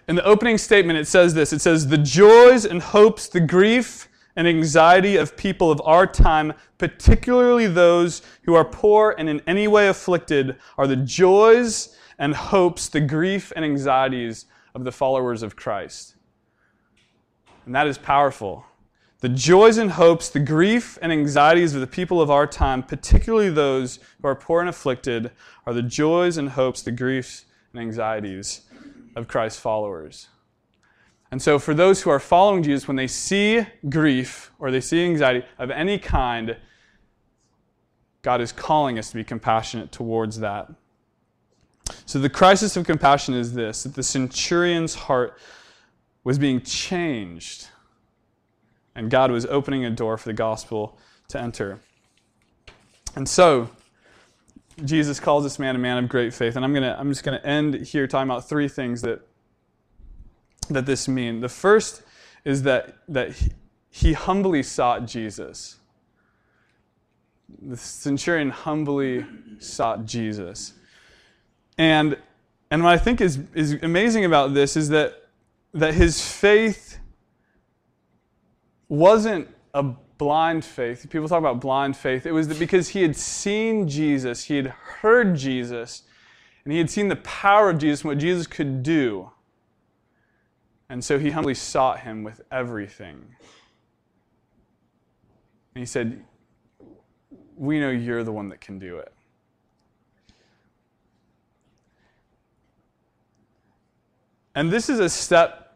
In 0.08 0.15
the 0.15 0.23
opening 0.23 0.58
statement, 0.58 0.97
it 0.97 1.08
says 1.08 1.34
this 1.34 1.51
it 1.51 1.60
says, 1.60 1.88
The 1.88 1.97
joys 1.97 2.65
and 2.65 2.82
hopes, 2.82 3.27
the 3.27 3.41
grief, 3.41 4.08
and 4.38 4.47
anxiety 4.47 5.17
of 5.17 5.36
people 5.36 5.71
of 5.71 5.82
our 5.84 6.06
time, 6.06 6.53
particularly 6.77 7.67
those 7.67 8.21
who 8.43 8.53
are 8.53 8.63
poor 8.63 9.15
and 9.17 9.27
in 9.27 9.41
any 9.47 9.67
way 9.67 9.88
afflicted, 9.88 10.56
are 10.77 10.88
the 10.88 10.95
joys 10.95 11.97
and 12.19 12.36
hopes, 12.36 12.88
the 12.88 13.01
grief 13.01 13.51
and 13.56 13.65
anxieties 13.65 14.45
of 14.75 14.84
the 14.84 14.91
followers 14.91 15.41
of 15.41 15.56
Christ. 15.56 16.15
And 17.65 17.75
that 17.75 17.88
is 17.88 17.97
powerful. 17.97 18.63
The 19.19 19.30
joys 19.30 19.77
and 19.77 19.91
hopes, 19.91 20.30
the 20.30 20.39
grief 20.39 20.99
and 21.01 21.12
anxieties 21.12 21.73
of 21.73 21.82
the 21.82 21.88
people 21.88 22.21
of 22.21 22.30
our 22.30 22.45
time, 22.45 22.84
particularly 22.84 23.49
those 23.49 23.99
who 24.21 24.27
are 24.27 24.36
poor 24.36 24.60
and 24.60 24.69
afflicted, 24.69 25.32
are 25.65 25.73
the 25.73 25.82
joys 25.82 26.38
and 26.38 26.49
hopes, 26.49 26.82
the 26.84 26.91
griefs 26.91 27.45
and 27.73 27.82
anxieties 27.82 28.62
of 29.15 29.27
Christ's 29.27 29.60
followers. 29.60 30.27
And 31.32 31.41
so, 31.41 31.60
for 31.60 31.73
those 31.73 32.01
who 32.01 32.10
are 32.10 32.19
following 32.19 32.63
Jesus, 32.63 32.88
when 32.88 32.95
they 32.95 33.08
see 33.08 33.65
grief 33.89 34.51
or 34.60 34.71
they 34.71 34.80
see 34.80 35.03
anxiety 35.03 35.45
of 35.58 35.71
any 35.71 35.97
kind, 35.97 36.56
God 38.21 38.39
is 38.39 38.51
calling 38.51 38.99
us 38.99 39.10
to 39.10 39.15
be 39.15 39.23
compassionate 39.23 39.91
towards 39.91 40.39
that. 40.39 40.69
So 42.06 42.19
the 42.19 42.30
crisis 42.30 42.75
of 42.77 42.86
compassion 42.86 43.34
is 43.34 43.53
this 43.53 43.84
that 43.84 43.95
the 43.95 44.03
centurion's 44.03 44.95
heart 44.95 45.38
was 46.23 46.38
being 46.38 46.62
changed, 46.62 47.67
and 48.98 49.12
God 49.12 49.32
was 49.32 49.46
opening 49.46 49.86
a 49.86 49.92
door 49.92 50.18
for 50.18 50.28
the 50.28 50.34
gospel 50.34 50.98
to 51.30 51.40
enter. 51.40 51.80
And 53.16 53.30
so, 53.30 53.70
Jesus 54.84 55.20
calls 55.20 55.44
this 55.44 55.60
man 55.60 55.76
a 55.76 55.80
man 55.80 56.04
of 56.04 56.10
great 56.10 56.34
faith. 56.34 56.56
And 56.56 56.66
I'm, 56.66 56.74
gonna, 56.74 56.96
I'm 57.00 57.10
just 57.10 57.24
going 57.24 57.40
to 57.40 57.46
end 57.46 57.76
here 57.76 58.08
talking 58.08 58.30
about 58.30 58.50
three 58.50 58.68
things 58.68 59.02
that, 59.04 59.22
that 60.70 60.86
this 60.86 61.08
mean. 61.08 61.40
The 61.42 61.50
first 61.50 62.02
is 62.44 62.64
that, 62.64 62.96
that 63.08 63.34
he, 63.34 63.52
he 63.90 64.14
humbly 64.14 64.64
sought 64.64 65.06
Jesus. 65.06 65.78
The 67.62 67.78
centurion 67.78 68.50
humbly 68.50 69.26
sought 69.60 70.06
Jesus. 70.06 70.74
And, 71.78 72.18
and 72.72 72.84
what 72.84 72.94
I 72.94 72.98
think 72.98 73.22
is, 73.22 73.40
is 73.54 73.74
amazing 73.84 74.26
about 74.26 74.56
this 74.56 74.76
is 74.76 74.90
that, 74.90 75.30
that 75.74 75.94
his 75.94 76.22
faith 76.28 76.98
wasn't 78.89 79.47
a 79.73 79.84
blind 80.17 80.65
faith. 80.65 81.08
People 81.10 81.28
talk 81.28 81.39
about 81.39 81.62
blind 81.62 81.95
faith. 81.95 82.26
It 82.26 82.32
was 82.32 82.47
because 82.47 82.89
he 82.89 83.02
had 83.02 83.15
seen 83.15 83.88
Jesus, 83.88 84.45
he 84.45 84.56
had 84.56 84.67
heard 84.67 85.36
Jesus, 85.36 86.04
and 86.63 86.71
he 86.71 86.80
had 86.80 86.89
seen 86.89 87.08
the 87.08 87.17
power 87.17 87.69
of 87.69 87.78
Jesus 87.78 88.02
and 88.02 88.10
what 88.10 88.17
Jesus 88.17 88.47
could 88.47 88.84
do. 88.84 89.32
And 90.89 91.04
so 91.04 91.19
he 91.19 91.32
humbly 91.32 91.54
sought 91.54 92.02
him 92.02 92.23
with 92.23 92.41
everything. 92.52 93.26
And 95.76 95.82
he 95.82 95.86
said, 95.86 96.23
We 97.56 97.80
know 97.80 97.89
you're 97.89 98.23
the 98.23 98.32
one 98.32 98.50
that 98.50 98.62
can 98.62 98.80
do 98.80 98.97
it. 98.97 99.13
And 104.56 104.71
this 104.71 104.89
is 104.89 105.00
a 105.00 105.10
step 105.10 105.66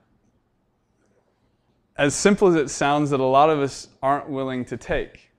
as 2.02 2.16
simple 2.16 2.48
as 2.48 2.56
it 2.56 2.72
sounds, 2.72 3.12
that 3.12 3.20
a 3.20 3.24
lot 3.24 3.52
of 3.52 3.60
us 3.60 3.88
aren't 4.02 4.28
willing 4.28 4.66
to 4.66 4.76
take. 4.76 5.30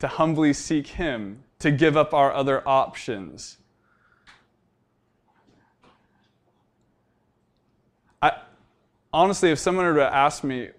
To 0.00 0.08
humbly 0.08 0.52
seek 0.52 0.88
Him, 0.88 1.44
to 1.60 1.70
give 1.70 1.96
up 1.96 2.12
our 2.12 2.32
other 2.32 2.66
options. 2.66 3.58
I, 8.20 8.32
honestly, 9.12 9.52
if 9.52 9.60
someone 9.60 9.84
were 9.84 9.94
to 9.94 10.12
ask 10.12 10.42
me, 10.42 10.70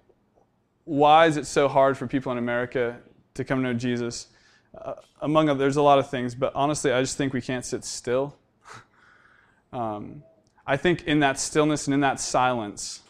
why 0.83 1.27
is 1.27 1.37
it 1.37 1.47
so 1.47 1.69
hard 1.69 1.97
for 1.97 2.05
people 2.05 2.33
in 2.33 2.37
America 2.37 2.99
to 3.35 3.45
come 3.45 3.59
to 3.59 3.71
know 3.71 3.73
Jesus? 3.73 4.27
Uh, 4.77 4.95
among 5.21 5.47
other, 5.47 5.57
there's 5.59 5.77
a 5.77 5.81
lot 5.81 5.99
of 5.99 6.09
things, 6.09 6.35
but 6.35 6.53
honestly, 6.53 6.91
I 6.91 6.99
just 6.99 7.15
think 7.15 7.31
we 7.31 7.41
can't 7.41 7.63
sit 7.63 7.85
still. 7.85 8.35
um, 9.71 10.21
I 10.67 10.75
think 10.75 11.03
in 11.03 11.21
that 11.21 11.39
stillness 11.39 11.87
and 11.87 11.93
in 11.93 12.01
that 12.01 12.19
silence, 12.19 13.03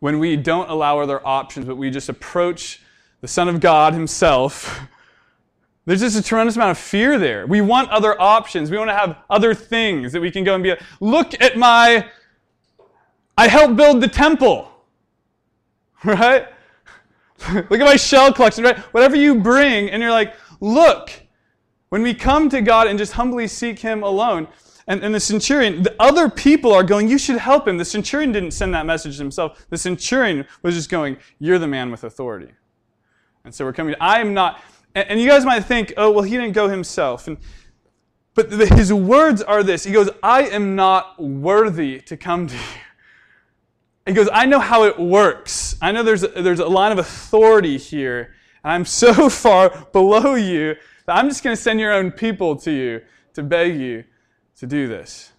when 0.00 0.18
we 0.18 0.36
don't 0.36 0.68
allow 0.68 0.98
other 0.98 1.24
options, 1.26 1.66
but 1.66 1.76
we 1.76 1.90
just 1.90 2.08
approach 2.08 2.80
the 3.20 3.28
Son 3.28 3.48
of 3.48 3.60
God 3.60 3.92
Himself, 3.92 4.80
there's 5.86 6.00
just 6.00 6.18
a 6.18 6.22
tremendous 6.22 6.56
amount 6.56 6.72
of 6.72 6.78
fear 6.78 7.18
there. 7.18 7.46
We 7.46 7.60
want 7.60 7.90
other 7.90 8.20
options. 8.20 8.70
We 8.70 8.78
want 8.78 8.90
to 8.90 8.96
have 8.96 9.16
other 9.28 9.54
things 9.54 10.12
that 10.12 10.20
we 10.20 10.30
can 10.30 10.44
go 10.44 10.54
and 10.54 10.62
be 10.62 10.70
like, 10.70 10.82
look 11.00 11.40
at 11.40 11.56
my, 11.56 12.08
I 13.36 13.48
helped 13.48 13.76
build 13.76 14.00
the 14.00 14.08
temple, 14.08 14.70
right? 16.04 16.48
look 17.52 17.72
at 17.72 17.80
my 17.80 17.96
shell 17.96 18.32
collection, 18.32 18.64
right? 18.64 18.78
Whatever 18.94 19.16
you 19.16 19.34
bring, 19.34 19.90
and 19.90 20.02
you're 20.02 20.12
like, 20.12 20.34
look, 20.60 21.10
when 21.90 22.02
we 22.02 22.14
come 22.14 22.48
to 22.50 22.60
God 22.60 22.86
and 22.86 22.98
just 22.98 23.12
humbly 23.12 23.48
seek 23.48 23.78
Him 23.80 24.02
alone, 24.02 24.48
and, 24.90 25.04
and 25.04 25.14
the 25.14 25.20
centurion, 25.20 25.84
the 25.84 25.94
other 26.00 26.28
people 26.28 26.72
are 26.72 26.82
going, 26.82 27.06
You 27.06 27.16
should 27.16 27.38
help 27.38 27.68
him. 27.68 27.78
The 27.78 27.84
centurion 27.84 28.32
didn't 28.32 28.50
send 28.50 28.74
that 28.74 28.86
message 28.86 29.18
himself. 29.18 29.64
The 29.70 29.78
centurion 29.78 30.44
was 30.62 30.74
just 30.74 30.90
going, 30.90 31.16
You're 31.38 31.60
the 31.60 31.68
man 31.68 31.92
with 31.92 32.02
authority. 32.02 32.50
And 33.44 33.54
so 33.54 33.64
we're 33.64 33.72
coming, 33.72 33.94
I 34.00 34.20
am 34.20 34.34
not. 34.34 34.60
And, 34.96 35.08
and 35.10 35.20
you 35.20 35.28
guys 35.28 35.44
might 35.44 35.60
think, 35.60 35.94
Oh, 35.96 36.10
well, 36.10 36.24
he 36.24 36.36
didn't 36.36 36.54
go 36.54 36.68
himself. 36.68 37.28
And, 37.28 37.38
but 38.34 38.50
the, 38.50 38.66
his 38.66 38.92
words 38.92 39.42
are 39.42 39.62
this 39.62 39.84
He 39.84 39.92
goes, 39.92 40.10
I 40.24 40.42
am 40.48 40.74
not 40.74 41.22
worthy 41.22 42.00
to 42.00 42.16
come 42.16 42.48
to 42.48 42.56
you. 42.56 42.60
He 44.06 44.12
goes, 44.12 44.28
I 44.32 44.44
know 44.44 44.58
how 44.58 44.82
it 44.82 44.98
works. 44.98 45.76
I 45.80 45.92
know 45.92 46.02
there's 46.02 46.24
a, 46.24 46.28
there's 46.28 46.58
a 46.58 46.66
line 46.66 46.90
of 46.90 46.98
authority 46.98 47.78
here. 47.78 48.34
And 48.64 48.72
I'm 48.72 48.84
so 48.84 49.28
far 49.30 49.70
below 49.92 50.34
you 50.34 50.74
that 51.06 51.16
I'm 51.16 51.28
just 51.28 51.44
going 51.44 51.54
to 51.54 51.62
send 51.62 51.78
your 51.78 51.92
own 51.92 52.10
people 52.10 52.56
to 52.56 52.72
you 52.72 53.02
to 53.34 53.44
beg 53.44 53.78
you 53.78 54.02
to 54.60 54.66
do 54.66 54.86
this. 54.86 55.32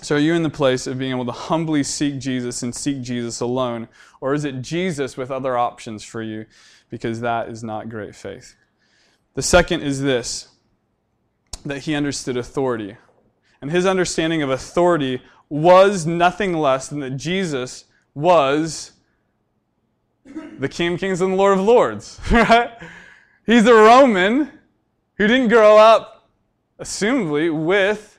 So, 0.00 0.14
are 0.14 0.20
you 0.20 0.34
in 0.34 0.44
the 0.44 0.50
place 0.50 0.86
of 0.86 0.98
being 0.98 1.10
able 1.10 1.24
to 1.26 1.32
humbly 1.32 1.82
seek 1.82 2.18
Jesus 2.18 2.62
and 2.62 2.74
seek 2.74 3.02
Jesus 3.02 3.40
alone? 3.40 3.88
Or 4.20 4.32
is 4.32 4.44
it 4.44 4.62
Jesus 4.62 5.16
with 5.16 5.30
other 5.30 5.58
options 5.58 6.04
for 6.04 6.22
you? 6.22 6.46
Because 6.88 7.20
that 7.20 7.48
is 7.48 7.64
not 7.64 7.88
great 7.88 8.14
faith. 8.14 8.54
The 9.34 9.42
second 9.42 9.82
is 9.82 10.00
this 10.00 10.48
that 11.64 11.80
he 11.80 11.96
understood 11.96 12.36
authority. 12.36 12.96
And 13.60 13.72
his 13.72 13.86
understanding 13.86 14.40
of 14.40 14.50
authority 14.50 15.20
was 15.48 16.06
nothing 16.06 16.52
less 16.52 16.86
than 16.86 17.00
that 17.00 17.16
Jesus 17.16 17.86
was 18.14 18.92
the 20.24 20.68
King 20.68 20.94
of 20.94 21.00
Kings 21.00 21.20
and 21.20 21.32
the 21.32 21.36
Lord 21.36 21.58
of 21.58 21.64
Lords. 21.64 22.20
Right? 22.30 22.70
He's 23.44 23.66
a 23.66 23.74
Roman 23.74 24.50
who 25.14 25.26
didn't 25.26 25.48
grow 25.48 25.76
up 25.76 26.15
assumably, 26.78 27.52
with 27.52 28.18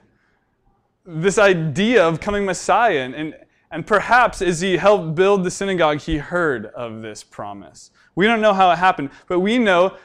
this 1.05 1.37
idea 1.37 2.05
of 2.05 2.19
coming 2.19 2.45
Messiah. 2.45 2.99
And, 2.99 3.15
and, 3.15 3.35
and 3.71 3.87
perhaps 3.87 4.41
as 4.41 4.61
he 4.61 4.77
helped 4.77 5.15
build 5.15 5.43
the 5.43 5.51
synagogue, 5.51 5.99
he 5.99 6.17
heard 6.17 6.67
of 6.67 7.01
this 7.01 7.23
promise. 7.23 7.91
We 8.15 8.25
don't 8.25 8.41
know 8.41 8.53
how 8.53 8.71
it 8.71 8.77
happened, 8.77 9.11
but 9.27 9.39
we 9.39 9.57
know 9.57 9.97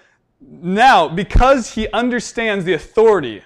now, 0.51 1.09
because 1.09 1.75
he 1.75 1.89
understands 1.93 2.65
the 2.65 2.73
authority, 2.73 3.43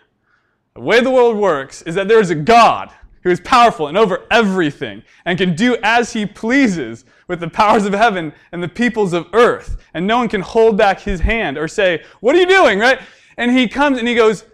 the 0.74 0.80
way 0.80 1.00
the 1.00 1.10
world 1.10 1.36
works 1.36 1.82
is 1.82 1.94
that 1.94 2.08
there 2.08 2.20
is 2.20 2.30
a 2.30 2.34
God 2.34 2.90
who 3.22 3.30
is 3.30 3.40
powerful 3.40 3.88
and 3.88 3.98
over 3.98 4.26
everything 4.30 5.02
and 5.24 5.36
can 5.36 5.54
do 5.54 5.76
as 5.82 6.12
he 6.12 6.24
pleases 6.24 7.04
with 7.28 7.40
the 7.40 7.48
powers 7.48 7.84
of 7.84 7.92
heaven 7.92 8.32
and 8.52 8.62
the 8.62 8.68
peoples 8.68 9.12
of 9.12 9.26
earth. 9.32 9.82
And 9.94 10.06
no 10.06 10.18
one 10.18 10.28
can 10.28 10.40
hold 10.40 10.76
back 10.76 11.00
his 11.00 11.20
hand 11.20 11.58
or 11.58 11.66
say, 11.66 12.04
What 12.20 12.36
are 12.36 12.38
you 12.38 12.46
doing? 12.46 12.78
Right? 12.78 13.00
And 13.36 13.50
he 13.50 13.68
comes 13.68 13.98
and 13.98 14.06
he 14.06 14.14
goes, 14.14 14.44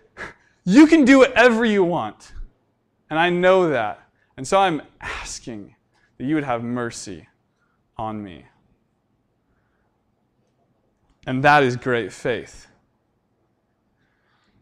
you 0.64 0.86
can 0.86 1.04
do 1.04 1.18
whatever 1.18 1.64
you 1.64 1.84
want. 1.84 2.32
And 3.10 3.18
I 3.18 3.30
know 3.30 3.68
that. 3.68 4.00
And 4.36 4.46
so 4.46 4.58
I'm 4.58 4.82
asking 5.00 5.74
that 6.18 6.24
you 6.24 6.34
would 6.34 6.44
have 6.44 6.62
mercy 6.62 7.28
on 7.96 8.22
me. 8.22 8.44
And 11.26 11.44
that 11.44 11.62
is 11.62 11.76
great 11.76 12.12
faith. 12.12 12.66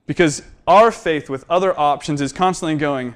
Because 0.06 0.42
our 0.66 0.90
faith 0.90 1.30
with 1.30 1.44
other 1.48 1.78
options 1.78 2.20
is 2.20 2.32
constantly 2.32 2.76
going, 2.76 3.14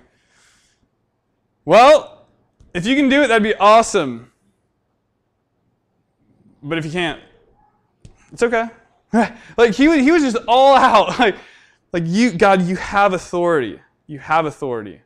well, 1.65 2.27
if 2.73 2.87
you 2.87 2.95
can 2.97 3.09
do 3.09 3.23
it, 3.23 3.29
that'd 3.29 3.43
be 3.43 3.55
awesome. 3.55 4.31
But 6.63 6.79
if 6.79 6.85
you 6.85 6.91
can't, 6.91 7.21
it's 8.33 8.43
okay. 8.43 8.69
like 9.57 9.75
he, 9.75 10.03
he 10.03 10.11
was 10.11 10.23
just 10.23 10.37
all 10.49 10.77
out. 10.77 11.19
Like, 11.19 11.37
like 11.95 12.03
you, 12.09 12.33
God, 12.33 12.63
you 12.63 12.75
have 12.75 13.13
authority. 13.13 13.81
You 14.09 14.19
have 14.19 14.47
authority. 14.47 15.01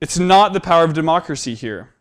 It's 0.00 0.16
not 0.16 0.52
the 0.52 0.60
power 0.60 0.84
of 0.84 0.94
democracy 0.94 1.54
here. 1.54 1.92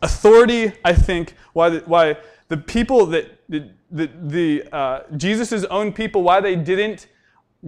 Authority, 0.00 0.72
I 0.84 0.92
think, 0.92 1.34
why 1.54 1.70
the, 1.70 1.80
why 1.80 2.18
the 2.46 2.56
people 2.56 3.06
that 3.06 3.40
the, 3.48 3.68
the, 3.90 4.10
the 4.22 4.64
uh, 4.72 5.00
Jesus' 5.16 5.64
own 5.64 5.92
people, 5.92 6.22
why 6.22 6.40
they 6.40 6.54
didn't 6.54 7.08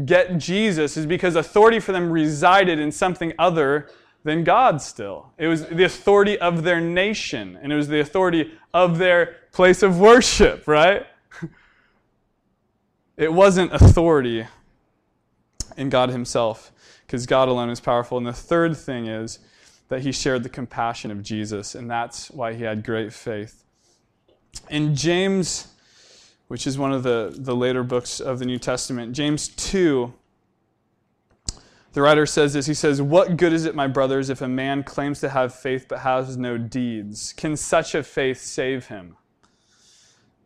get 0.04 0.38
Jesus 0.38 0.96
is 0.96 1.04
because 1.04 1.34
authority 1.34 1.80
for 1.80 1.90
them 1.90 2.08
resided 2.08 2.78
in 2.78 2.92
something 2.92 3.32
other 3.36 3.88
than 4.22 4.44
God 4.44 4.80
still. 4.80 5.32
It 5.38 5.48
was 5.48 5.66
the 5.66 5.82
authority 5.82 6.38
of 6.38 6.62
their 6.62 6.80
nation, 6.80 7.58
and 7.60 7.72
it 7.72 7.76
was 7.76 7.88
the 7.88 7.98
authority 7.98 8.52
of 8.72 8.98
their 8.98 9.38
place 9.50 9.82
of 9.82 9.98
worship, 9.98 10.68
right? 10.68 11.04
It 13.16 13.32
wasn't 13.32 13.72
authority 13.72 14.46
in 15.76 15.90
God 15.90 16.10
Himself, 16.10 16.72
because 17.06 17.26
God 17.26 17.48
alone 17.48 17.70
is 17.70 17.80
powerful. 17.80 18.18
And 18.18 18.26
the 18.26 18.32
third 18.32 18.76
thing 18.76 19.06
is 19.06 19.38
that 19.88 20.02
He 20.02 20.12
shared 20.12 20.42
the 20.42 20.48
compassion 20.48 21.10
of 21.10 21.22
Jesus, 21.22 21.74
and 21.74 21.90
that's 21.90 22.30
why 22.30 22.54
He 22.54 22.64
had 22.64 22.84
great 22.84 23.12
faith. 23.12 23.64
In 24.70 24.94
James, 24.94 25.68
which 26.48 26.66
is 26.66 26.78
one 26.78 26.92
of 26.92 27.02
the, 27.02 27.34
the 27.36 27.56
later 27.56 27.82
books 27.82 28.20
of 28.20 28.38
the 28.38 28.44
New 28.44 28.58
Testament, 28.58 29.12
James 29.12 29.48
2, 29.48 30.12
the 31.92 32.00
writer 32.00 32.24
says 32.24 32.54
this 32.54 32.66
He 32.66 32.74
says, 32.74 33.02
What 33.02 33.36
good 33.36 33.52
is 33.52 33.66
it, 33.66 33.74
my 33.74 33.86
brothers, 33.86 34.30
if 34.30 34.40
a 34.40 34.48
man 34.48 34.82
claims 34.82 35.20
to 35.20 35.28
have 35.28 35.54
faith 35.54 35.86
but 35.88 36.00
has 36.00 36.36
no 36.36 36.56
deeds? 36.56 37.32
Can 37.34 37.56
such 37.56 37.94
a 37.94 38.02
faith 38.02 38.40
save 38.40 38.86
him? 38.86 39.16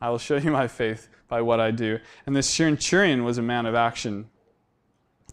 I 0.00 0.10
will 0.10 0.18
show 0.18 0.36
you 0.36 0.50
my 0.50 0.68
faith 0.68 1.08
by 1.28 1.40
what 1.40 1.60
I 1.60 1.70
do. 1.70 1.98
And 2.26 2.36
this 2.36 2.48
centurion 2.48 3.24
was 3.24 3.38
a 3.38 3.42
man 3.42 3.66
of 3.66 3.74
action. 3.74 4.28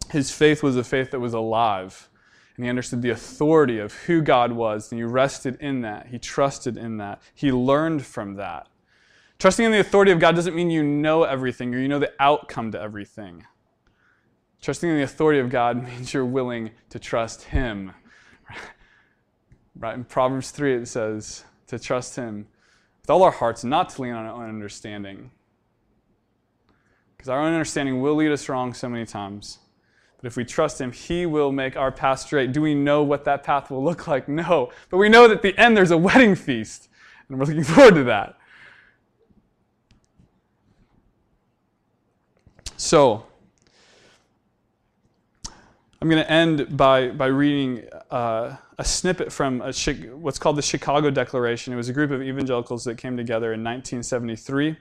His 0.10 0.32
faith 0.32 0.64
was 0.64 0.78
a 0.78 0.84
faith 0.84 1.12
that 1.12 1.20
was 1.20 1.34
alive. 1.34 2.10
And 2.56 2.66
he 2.66 2.70
understood 2.70 3.02
the 3.02 3.10
authority 3.10 3.80
of 3.80 3.94
who 3.94 4.22
God 4.22 4.52
was, 4.52 4.92
and 4.92 5.00
he 5.00 5.04
rested 5.04 5.58
in 5.60 5.82
that. 5.82 6.08
He 6.08 6.20
trusted 6.20 6.78
in 6.78 6.98
that. 6.98 7.22
He 7.34 7.52
learned 7.52 8.06
from 8.06 8.36
that. 8.36 8.68
Trusting 9.40 9.66
in 9.66 9.72
the 9.72 9.80
authority 9.80 10.12
of 10.12 10.20
God 10.20 10.36
doesn't 10.36 10.56
mean 10.56 10.70
you 10.70 10.84
know 10.84 11.24
everything 11.24 11.74
or 11.74 11.80
you 11.80 11.88
know 11.88 12.00
the 12.00 12.14
outcome 12.20 12.72
to 12.72 12.80
everything. 12.80 13.46
Trusting 14.62 14.90
in 14.90 14.98
the 14.98 15.04
authority 15.04 15.40
of 15.40 15.50
God 15.50 15.84
means 15.88 16.14
you're 16.14 16.26
willing 16.26 16.72
to 16.90 17.00
trust 17.00 17.44
Him. 17.44 17.92
Right? 19.76 19.96
In 19.96 20.04
Proverbs 20.04 20.52
3, 20.52 20.76
it 20.76 20.88
says 20.88 21.46
to 21.66 21.80
trust 21.80 22.16
Him 22.16 22.46
with 23.04 23.10
all 23.10 23.24
our 23.24 23.32
hearts, 23.32 23.66
not 23.66 23.90
to 23.90 24.02
lean 24.02 24.14
on 24.14 24.26
our 24.26 24.32
own 24.32 24.48
understanding. 24.48 25.30
Because 27.18 27.28
our 27.28 27.42
own 27.42 27.52
understanding 27.52 28.02
will 28.02 28.16
lead 28.16 28.32
us 28.32 28.48
wrong 28.48 28.74
so 28.74 28.88
many 28.88 29.06
times. 29.06 29.60
But 30.16 30.28
if 30.28 30.38
we 30.38 30.46
trust 30.46 30.80
Him, 30.80 30.94
He 30.94 31.26
will 31.26 31.52
make 31.52 31.76
our 31.76 31.92
path 31.92 32.22
straight. 32.22 32.54
Do 32.54 32.62
we 32.62 32.74
know 32.74 33.04
what 33.04 33.26
that 33.26 33.44
path 33.44 33.70
will 33.70 33.84
look 33.84 34.08
like? 34.08 34.30
No. 34.30 34.72
But 34.90 35.00
we 35.00 35.10
know 35.10 35.28
that 35.28 35.36
at 35.36 35.42
the 35.42 35.58
end 35.58 35.76
there's 35.76 35.92
a 35.92 35.98
wedding 35.98 36.34
feast. 36.34 36.88
And 37.28 37.38
we're 37.38 37.46
looking 37.46 37.64
forward 37.66 37.96
to 37.96 38.06
that. 38.06 38.38
So, 42.78 43.26
I'm 46.04 46.10
going 46.10 46.22
to 46.22 46.30
end 46.30 46.76
by, 46.76 47.12
by 47.12 47.28
reading 47.28 47.88
uh, 48.12 48.58
a 48.78 48.84
snippet 48.84 49.32
from 49.32 49.62
a, 49.62 49.72
what's 50.18 50.38
called 50.38 50.58
the 50.58 50.62
Chicago 50.62 51.10
Declaration. 51.10 51.72
It 51.72 51.78
was 51.78 51.88
a 51.88 51.94
group 51.94 52.12
of 52.12 52.22
evangelicals 52.22 52.84
that 52.84 52.98
came 52.98 53.16
together 53.16 53.54
in 53.54 53.64
1973 53.64 54.76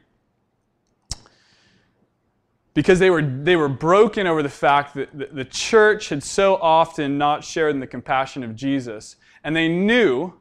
because 2.74 2.98
they 2.98 3.08
were, 3.08 3.22
they 3.22 3.54
were 3.54 3.68
broken 3.68 4.26
over 4.26 4.42
the 4.42 4.48
fact 4.48 4.94
that 4.96 5.32
the 5.32 5.44
church 5.44 6.08
had 6.08 6.24
so 6.24 6.56
often 6.56 7.18
not 7.18 7.44
shared 7.44 7.72
in 7.72 7.78
the 7.78 7.86
compassion 7.86 8.42
of 8.42 8.56
Jesus. 8.56 9.14
And 9.44 9.54
they 9.54 9.68
knew 9.68 10.34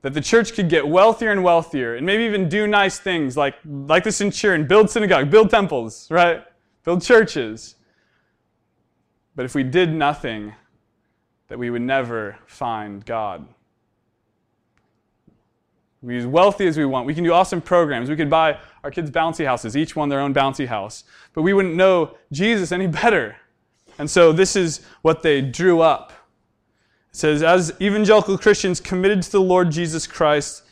that 0.00 0.14
the 0.14 0.22
church 0.22 0.54
could 0.54 0.70
get 0.70 0.88
wealthier 0.88 1.30
and 1.30 1.44
wealthier 1.44 1.94
and 1.96 2.06
maybe 2.06 2.24
even 2.24 2.48
do 2.48 2.66
nice 2.66 2.98
things 2.98 3.36
like, 3.36 3.56
like 3.66 4.04
the 4.04 4.12
centurion 4.12 4.66
build 4.66 4.88
synagogue, 4.88 5.30
build 5.30 5.50
temples, 5.50 6.10
right? 6.10 6.42
Build 6.84 7.02
churches. 7.02 7.74
But 9.36 9.44
if 9.44 9.54
we 9.54 9.62
did 9.62 9.92
nothing, 9.92 10.54
that 11.48 11.58
we 11.58 11.70
would 11.70 11.82
never 11.82 12.36
find 12.46 13.04
God. 13.04 13.46
We 16.02 16.18
as 16.18 16.26
wealthy 16.26 16.66
as 16.66 16.76
we 16.76 16.84
want. 16.84 17.06
We 17.06 17.14
can 17.14 17.24
do 17.24 17.32
awesome 17.32 17.60
programs. 17.60 18.10
We 18.10 18.16
could 18.16 18.28
buy 18.28 18.58
our 18.82 18.90
kids 18.90 19.10
bouncy 19.10 19.46
houses, 19.46 19.76
each 19.76 19.96
one 19.96 20.08
their 20.08 20.20
own 20.20 20.34
bouncy 20.34 20.66
house. 20.66 21.04
But 21.32 21.42
we 21.42 21.54
wouldn't 21.54 21.74
know 21.74 22.16
Jesus 22.30 22.72
any 22.72 22.86
better. 23.02 23.36
And 23.98 24.10
so 24.10 24.32
this 24.32 24.56
is 24.56 24.84
what 25.02 25.22
they 25.22 25.40
drew 25.40 25.80
up. 25.80 26.12
It 27.10 27.16
says, 27.16 27.42
As 27.42 27.72
evangelical 27.80 28.36
Christians 28.36 28.80
committed 28.80 29.22
to 29.22 29.30
the 29.32 29.40
Lord 29.40 29.70
Jesus 29.70 30.06
Christ 30.06 30.63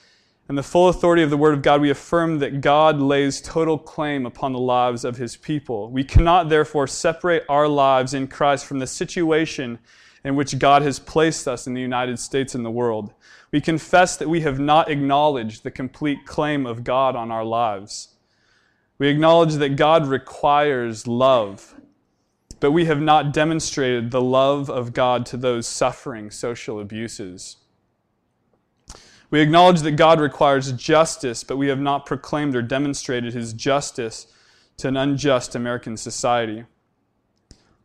and 0.53 0.59
the 0.59 0.63
full 0.63 0.91
authority 0.91 1.23
of 1.23 1.31
the 1.31 1.39
Word 1.39 1.55
of 1.55 1.63
God, 1.63 1.81
we 1.81 1.89
affirm 1.89 2.41
that 2.41 2.61
God 2.61 3.01
lays 3.01 3.41
total 3.41 3.79
claim 3.79 4.27
upon 4.27 4.53
the 4.53 4.59
lives 4.59 5.03
of 5.03 5.17
His 5.17 5.35
people. 5.35 5.91
We 5.91 6.05
cannot, 6.05 6.51
therefore, 6.51 6.87
separate 6.87 7.47
our 7.49 7.67
lives 7.67 8.13
in 8.13 8.29
Christ 8.29 8.67
from 8.67 8.79
the 8.79 8.87
situation 8.87 9.79
in 10.23 10.37
which 10.37 10.59
God 10.59 10.83
has 10.83 10.99
placed 10.99 11.49
us 11.49 11.67
in 11.67 11.73
the 11.73 11.81
United 11.81 12.19
States 12.19 12.55
and 12.55 12.67
the 12.67 12.71
world. 12.71 13.15
We 13.51 13.63
confess 13.63 14.19
that 14.19 14.29
we 14.29 14.43
have 14.43 14.61
not 14.61 14.91
acknowledged 14.91 15.63
the 15.63 15.71
complete 15.71 16.27
claim 16.27 16.67
of 16.67 16.85
God 16.85 17.17
on 17.17 17.31
our 17.31 17.47
lives. 17.47 18.09
We 18.99 19.09
acknowledge 19.09 19.55
that 19.55 19.77
God 19.77 20.07
requires 20.07 21.07
love, 21.07 21.77
but 22.61 22.73
we 22.73 22.85
have 22.85 23.01
not 23.01 23.33
demonstrated 23.33 24.11
the 24.11 24.21
love 24.21 24.69
of 24.69 24.93
God 24.93 25.25
to 25.25 25.39
those 25.39 25.67
suffering 25.67 26.31
social 26.31 26.79
abuses. 26.79 27.57
We 29.33 29.41
acknowledge 29.41 29.81
that 29.81 29.93
God 29.93 30.21
requires 30.21 30.73
justice, 30.73 31.43
but 31.43 31.57
we 31.57 31.69
have 31.69 31.81
not 31.81 32.05
proclaimed 32.05 32.55
or 32.55 32.61
demonstrated 32.61 33.33
his 33.33 33.55
justice 33.55 34.27
to 34.77 34.89
an 34.89 34.97
unjust 34.99 35.55
American 35.55 35.97
society. 35.97 36.67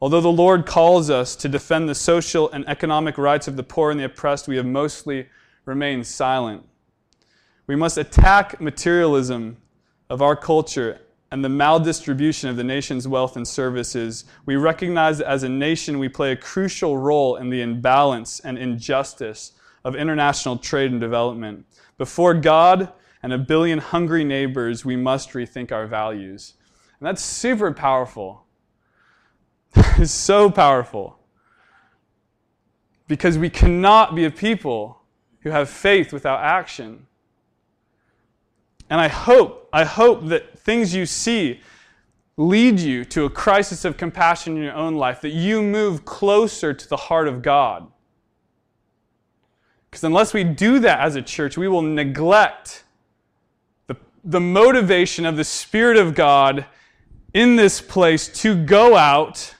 Although 0.01 0.19
the 0.19 0.27
Lord 0.27 0.65
calls 0.65 1.09
us 1.09 1.37
to 1.37 1.47
defend 1.47 1.87
the 1.87 1.95
social 1.95 2.51
and 2.51 2.67
economic 2.67 3.17
rights 3.17 3.47
of 3.47 3.55
the 3.55 3.63
poor 3.63 3.91
and 3.91 3.99
the 3.99 4.03
oppressed, 4.03 4.49
we 4.49 4.57
have 4.57 4.65
mostly 4.65 5.29
remained 5.63 6.05
silent. 6.05 6.67
We 7.65 7.77
must 7.77 7.97
attack 7.97 8.59
materialism 8.59 9.55
of 10.09 10.21
our 10.21 10.35
culture 10.35 10.99
and 11.31 11.45
the 11.45 11.49
maldistribution 11.49 12.49
of 12.49 12.57
the 12.57 12.63
nation's 12.65 13.07
wealth 13.07 13.37
and 13.37 13.47
services. 13.47 14.25
We 14.45 14.57
recognize 14.57 15.19
that 15.19 15.29
as 15.29 15.43
a 15.43 15.49
nation, 15.49 15.97
we 15.97 16.09
play 16.09 16.33
a 16.33 16.37
crucial 16.37 16.97
role 16.97 17.37
in 17.37 17.49
the 17.49 17.61
imbalance 17.61 18.41
and 18.41 18.57
injustice 18.57 19.53
of 19.87 19.95
international 19.95 20.57
trade 20.57 20.91
and 20.91 20.99
development. 20.99 21.65
Before 21.97 22.33
God 22.33 22.91
and 23.23 23.31
a 23.31 23.37
billion 23.37 23.79
hungry 23.79 24.23
neighbors, 24.23 24.83
we 24.83 24.95
must 24.95 25.31
rethink 25.31 25.71
our 25.71 25.87
values. 25.87 26.53
And 26.99 27.07
that's 27.07 27.23
super 27.23 27.71
powerful 27.71 28.47
it's 29.97 30.11
so 30.11 30.49
powerful. 30.49 31.19
Because 33.07 33.37
we 33.37 33.49
cannot 33.49 34.15
be 34.15 34.25
a 34.25 34.31
people 34.31 35.01
who 35.41 35.49
have 35.49 35.69
faith 35.69 36.11
without 36.11 36.41
action. 36.41 37.05
And 38.89 38.99
I 38.99 39.07
hope, 39.07 39.69
I 39.71 39.85
hope 39.85 40.27
that 40.27 40.59
things 40.59 40.93
you 40.93 41.05
see 41.05 41.61
lead 42.37 42.79
you 42.79 43.05
to 43.05 43.25
a 43.25 43.29
crisis 43.29 43.85
of 43.85 43.97
compassion 43.97 44.57
in 44.57 44.63
your 44.63 44.75
own 44.75 44.95
life, 44.95 45.21
that 45.21 45.29
you 45.29 45.61
move 45.61 46.05
closer 46.05 46.73
to 46.73 46.87
the 46.87 46.97
heart 46.97 47.27
of 47.27 47.41
God. 47.41 47.91
Because 49.97 50.03
unless 50.03 50.31
we 50.31 50.43
do 50.43 50.77
that 50.81 50.99
as 50.99 51.15
a 51.15 51.23
church, 51.23 51.57
we 51.57 51.67
will 51.67 51.81
neglect 51.81 52.83
the, 53.87 53.95
the 54.23 54.39
motivation 54.39 55.25
of 55.25 55.37
the 55.37 55.43
Spirit 55.43 55.97
of 55.97 56.13
God 56.13 56.67
in 57.33 57.55
this 57.55 57.81
place 57.81 58.27
to 58.41 58.53
go 58.53 58.95
out 58.95 59.55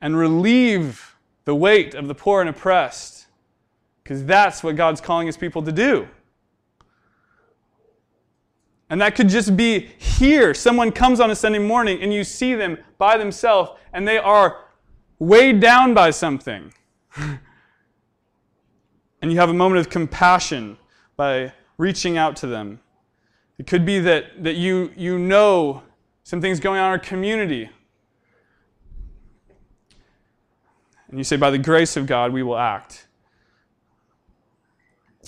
and 0.00 0.16
relieve 0.16 1.14
the 1.44 1.54
weight 1.54 1.94
of 1.94 2.08
the 2.08 2.14
poor 2.14 2.40
and 2.40 2.48
oppressed. 2.48 3.26
Because 4.02 4.24
that's 4.24 4.64
what 4.64 4.76
God's 4.76 5.02
calling 5.02 5.26
his 5.26 5.36
people 5.36 5.62
to 5.64 5.72
do. 5.72 6.08
And 8.88 8.98
that 9.02 9.14
could 9.14 9.28
just 9.28 9.58
be 9.58 9.90
here. 9.98 10.54
Someone 10.54 10.90
comes 10.90 11.20
on 11.20 11.30
a 11.30 11.36
Sunday 11.36 11.58
morning 11.58 12.00
and 12.00 12.14
you 12.14 12.24
see 12.24 12.54
them 12.54 12.78
by 12.96 13.18
themselves 13.18 13.72
and 13.92 14.08
they 14.08 14.16
are 14.16 14.68
weighed 15.18 15.60
down 15.60 15.92
by 15.92 16.12
something. 16.12 16.72
and 19.26 19.32
you 19.32 19.40
have 19.40 19.50
a 19.50 19.54
moment 19.54 19.80
of 19.80 19.90
compassion 19.90 20.78
by 21.16 21.52
reaching 21.78 22.16
out 22.16 22.36
to 22.36 22.46
them. 22.46 22.80
It 23.58 23.66
could 23.66 23.84
be 23.84 23.98
that, 24.00 24.42
that 24.44 24.56
you, 24.56 24.92
you 24.96 25.18
know 25.18 25.82
some 26.24 26.40
things 26.40 26.60
going 26.60 26.78
on 26.78 26.86
in 26.86 26.90
our 26.92 26.98
community 26.98 27.70
And 31.08 31.18
you 31.18 31.24
say, 31.24 31.36
by 31.36 31.50
the 31.50 31.58
grace 31.58 31.96
of 31.96 32.06
God, 32.06 32.32
we 32.32 32.42
will 32.42 32.58
act. 32.58 33.06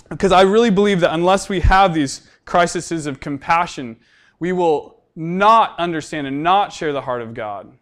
Because 0.08 0.32
I 0.32 0.42
really 0.42 0.70
believe 0.70 1.00
that 1.00 1.14
unless 1.14 1.48
we 1.48 1.60
have 1.60 1.94
these 1.94 2.28
crises 2.44 3.06
of 3.06 3.20
compassion, 3.20 3.96
we 4.38 4.52
will 4.52 5.02
not 5.14 5.78
understand 5.78 6.26
and 6.26 6.42
not 6.42 6.72
share 6.72 6.92
the 6.92 7.02
heart 7.02 7.22
of 7.22 7.34
God. 7.34 7.72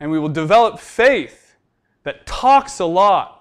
And 0.00 0.10
we 0.10 0.18
will 0.18 0.28
develop 0.28 0.78
faith 0.78 1.56
that 2.04 2.24
talks 2.26 2.78
a 2.78 2.84
lot, 2.84 3.37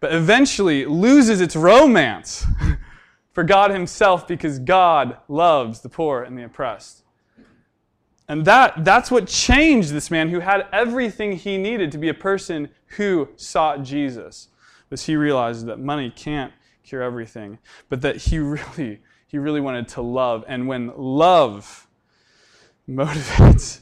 but 0.00 0.14
eventually 0.14 0.86
loses 0.86 1.40
its 1.40 1.54
romance 1.54 2.46
for 3.32 3.44
God 3.44 3.70
Himself 3.70 4.26
because 4.26 4.58
God 4.58 5.18
loves 5.28 5.80
the 5.80 5.88
poor 5.88 6.22
and 6.22 6.36
the 6.36 6.44
oppressed. 6.44 7.04
And 8.30 8.44
that, 8.44 8.84
that's 8.84 9.10
what 9.10 9.26
changed 9.26 9.92
this 9.92 10.10
man 10.10 10.28
who 10.28 10.38
had 10.40 10.66
everything 10.72 11.32
he 11.32 11.58
needed 11.58 11.90
to 11.92 11.98
be 11.98 12.08
a 12.08 12.14
person 12.14 12.68
who 12.96 13.28
sought 13.34 13.82
Jesus. 13.82 14.48
Was 14.88 15.06
he 15.06 15.16
realized 15.16 15.66
that 15.66 15.80
money 15.80 16.10
can't 16.14 16.52
cure 16.84 17.02
everything, 17.02 17.58
but 17.88 18.02
that 18.02 18.16
he 18.16 18.38
really, 18.38 19.00
he 19.26 19.38
really 19.38 19.60
wanted 19.60 19.88
to 19.88 20.02
love. 20.02 20.44
And 20.46 20.68
when 20.68 20.92
love 20.96 21.88
motivates 22.88 23.80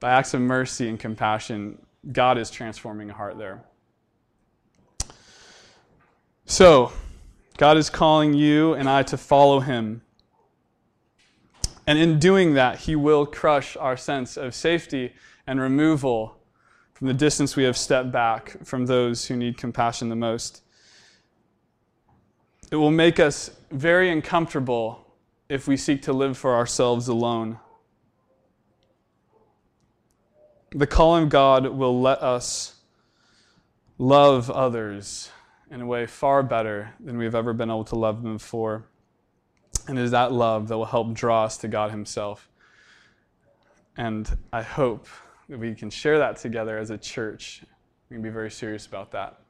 by 0.00 0.10
acts 0.10 0.34
of 0.34 0.40
mercy 0.40 0.88
and 0.88 0.98
compassion, 0.98 1.78
God 2.12 2.36
is 2.36 2.50
transforming 2.50 3.10
a 3.10 3.14
heart 3.14 3.38
there. 3.38 3.64
So, 6.46 6.92
God 7.56 7.76
is 7.78 7.88
calling 7.88 8.34
you 8.34 8.74
and 8.74 8.88
I 8.88 9.02
to 9.04 9.16
follow 9.16 9.60
Him. 9.60 10.02
And 11.86 11.98
in 11.98 12.18
doing 12.18 12.54
that, 12.54 12.80
He 12.80 12.96
will 12.96 13.24
crush 13.24 13.76
our 13.76 13.96
sense 13.96 14.36
of 14.36 14.54
safety 14.54 15.14
and 15.46 15.60
removal 15.60 16.38
from 16.92 17.08
the 17.08 17.14
distance 17.14 17.56
we 17.56 17.64
have 17.64 17.76
stepped 17.76 18.12
back 18.12 18.56
from 18.64 18.86
those 18.86 19.26
who 19.26 19.36
need 19.36 19.56
compassion 19.56 20.08
the 20.08 20.16
most. 20.16 20.62
It 22.70 22.76
will 22.76 22.90
make 22.90 23.18
us 23.18 23.50
very 23.70 24.10
uncomfortable 24.10 25.14
if 25.48 25.66
we 25.66 25.76
seek 25.76 26.02
to 26.02 26.12
live 26.12 26.36
for 26.36 26.54
ourselves 26.54 27.08
alone. 27.08 27.58
The 30.70 30.86
calling 30.86 31.24
of 31.24 31.28
God 31.30 31.66
will 31.68 32.00
let 32.00 32.22
us 32.22 32.76
love 33.98 34.50
others 34.50 35.30
in 35.74 35.80
a 35.80 35.86
way 35.86 36.06
far 36.06 36.44
better 36.44 36.94
than 37.00 37.18
we've 37.18 37.34
ever 37.34 37.52
been 37.52 37.68
able 37.68 37.82
to 37.82 37.96
love 37.96 38.22
them 38.22 38.34
before. 38.34 38.84
And 39.88 39.98
it 39.98 40.02
is 40.02 40.12
that 40.12 40.30
love 40.30 40.68
that 40.68 40.78
will 40.78 40.84
help 40.84 41.12
draw 41.14 41.44
us 41.44 41.56
to 41.58 41.68
God 41.68 41.90
Himself. 41.90 42.48
And 43.96 44.38
I 44.52 44.62
hope 44.62 45.08
that 45.48 45.58
we 45.58 45.74
can 45.74 45.90
share 45.90 46.18
that 46.18 46.36
together 46.36 46.78
as 46.78 46.90
a 46.90 46.96
church. 46.96 47.64
We 48.08 48.14
can 48.14 48.22
be 48.22 48.30
very 48.30 48.52
serious 48.52 48.86
about 48.86 49.10
that. 49.10 49.40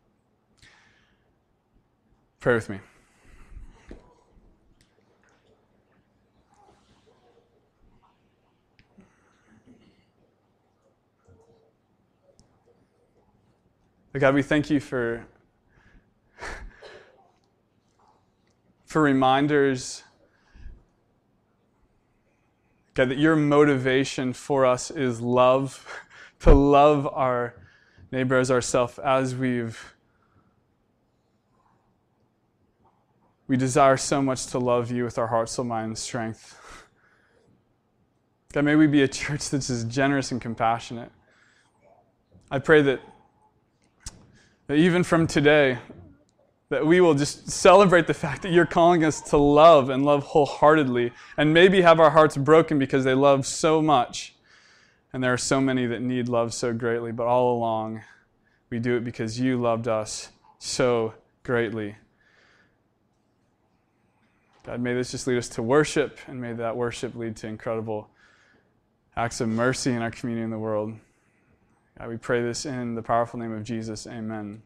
Pray 2.41 2.55
with 2.55 2.70
me. 2.70 2.81
God, 14.18 14.35
we 14.35 14.43
thank 14.43 14.70
you 14.70 14.81
for 14.81 15.27
for 18.95 19.03
reminders 19.03 20.05
God, 22.95 23.09
that 23.09 23.18
your 23.18 23.34
motivation 23.34 24.32
for 24.32 24.64
us 24.64 24.88
is 24.88 25.20
love, 25.20 25.84
to 26.42 26.55
love 26.55 27.09
our 27.12 27.57
neighbor 28.12 28.38
as 28.38 28.53
ourselves 28.53 29.01
as 29.01 29.34
we've 29.34 29.97
we 33.49 33.57
desire 33.57 33.97
so 33.97 34.22
much 34.22 34.47
to 34.47 34.61
love 34.61 34.92
you 34.92 35.03
with 35.03 35.18
our 35.18 35.26
heart, 35.26 35.49
soul, 35.49 35.64
mind, 35.64 35.86
and 35.86 35.99
strength. 35.99 36.86
God, 38.53 38.64
may 38.64 38.76
we 38.76 38.86
be 38.86 39.03
a 39.03 39.09
church 39.09 39.51
that's 39.51 39.70
as 39.70 39.82
generous 39.86 40.30
and 40.30 40.40
compassionate. 40.40 41.11
I 42.49 42.61
pray 42.61 42.80
that, 42.82 43.01
that 44.68 44.76
even 44.76 45.03
from 45.03 45.26
today, 45.26 45.78
that 46.75 46.85
we 46.85 47.01
will 47.01 47.14
just 47.14 47.49
celebrate 47.49 48.09
the 48.09 48.14
fact 48.14 48.43
that 48.43 48.51
you're 48.51 48.66
calling 48.66 49.05
us 49.05 49.20
to 49.20 49.37
love 49.37 49.91
and 49.91 50.05
love 50.05 50.25
wholeheartedly 50.25 51.12
and 51.37 51.55
maybe 51.55 51.83
have 51.83 52.01
our 52.01 52.11
hearts 52.11 52.37
broken 52.37 52.81
because 52.81 53.05
they 53.05 53.14
love 53.14 53.47
so 53.47 53.81
much. 53.81 54.35
And 55.12 55.22
there 55.22 55.33
are 55.33 55.39
so 55.39 55.61
many 55.61 55.87
that 55.87 56.03
need 56.03 56.29
love 56.29 56.53
so 56.53 56.72
greatly, 56.72 57.12
but 57.12 57.29
all 57.29 57.57
along, 57.57 58.03
we 58.70 58.81
do 58.81 58.97
it 58.97 59.05
because 59.05 59.39
you 59.39 59.57
loved 59.57 59.87
us 59.87 60.31
so 60.59 61.14
greatly. 61.45 61.95
God, 64.64 64.81
may 64.81 64.95
this 64.95 65.12
just 65.12 65.29
lead 65.29 65.39
us 65.39 65.49
to 65.51 65.62
worship, 65.62 66.18
and 66.27 66.41
may 66.41 66.55
that 66.55 66.77
worship 66.77 67.14
lead 67.14 67.37
to 67.37 67.47
incredible 67.47 68.09
acts 69.16 69.41
of 69.41 69.49
mercy 69.49 69.93
in 69.93 70.03
our 70.03 70.11
community 70.11 70.43
in 70.43 70.51
the 70.51 70.59
world. 70.59 70.93
God, 71.97 72.09
we 72.09 72.16
pray 72.16 72.43
this 72.43 72.66
in 72.66 72.97
the 72.97 73.03
powerful 73.03 73.39
name 73.39 73.53
of 73.53 73.62
Jesus. 73.62 74.09
Amen. 74.09 74.62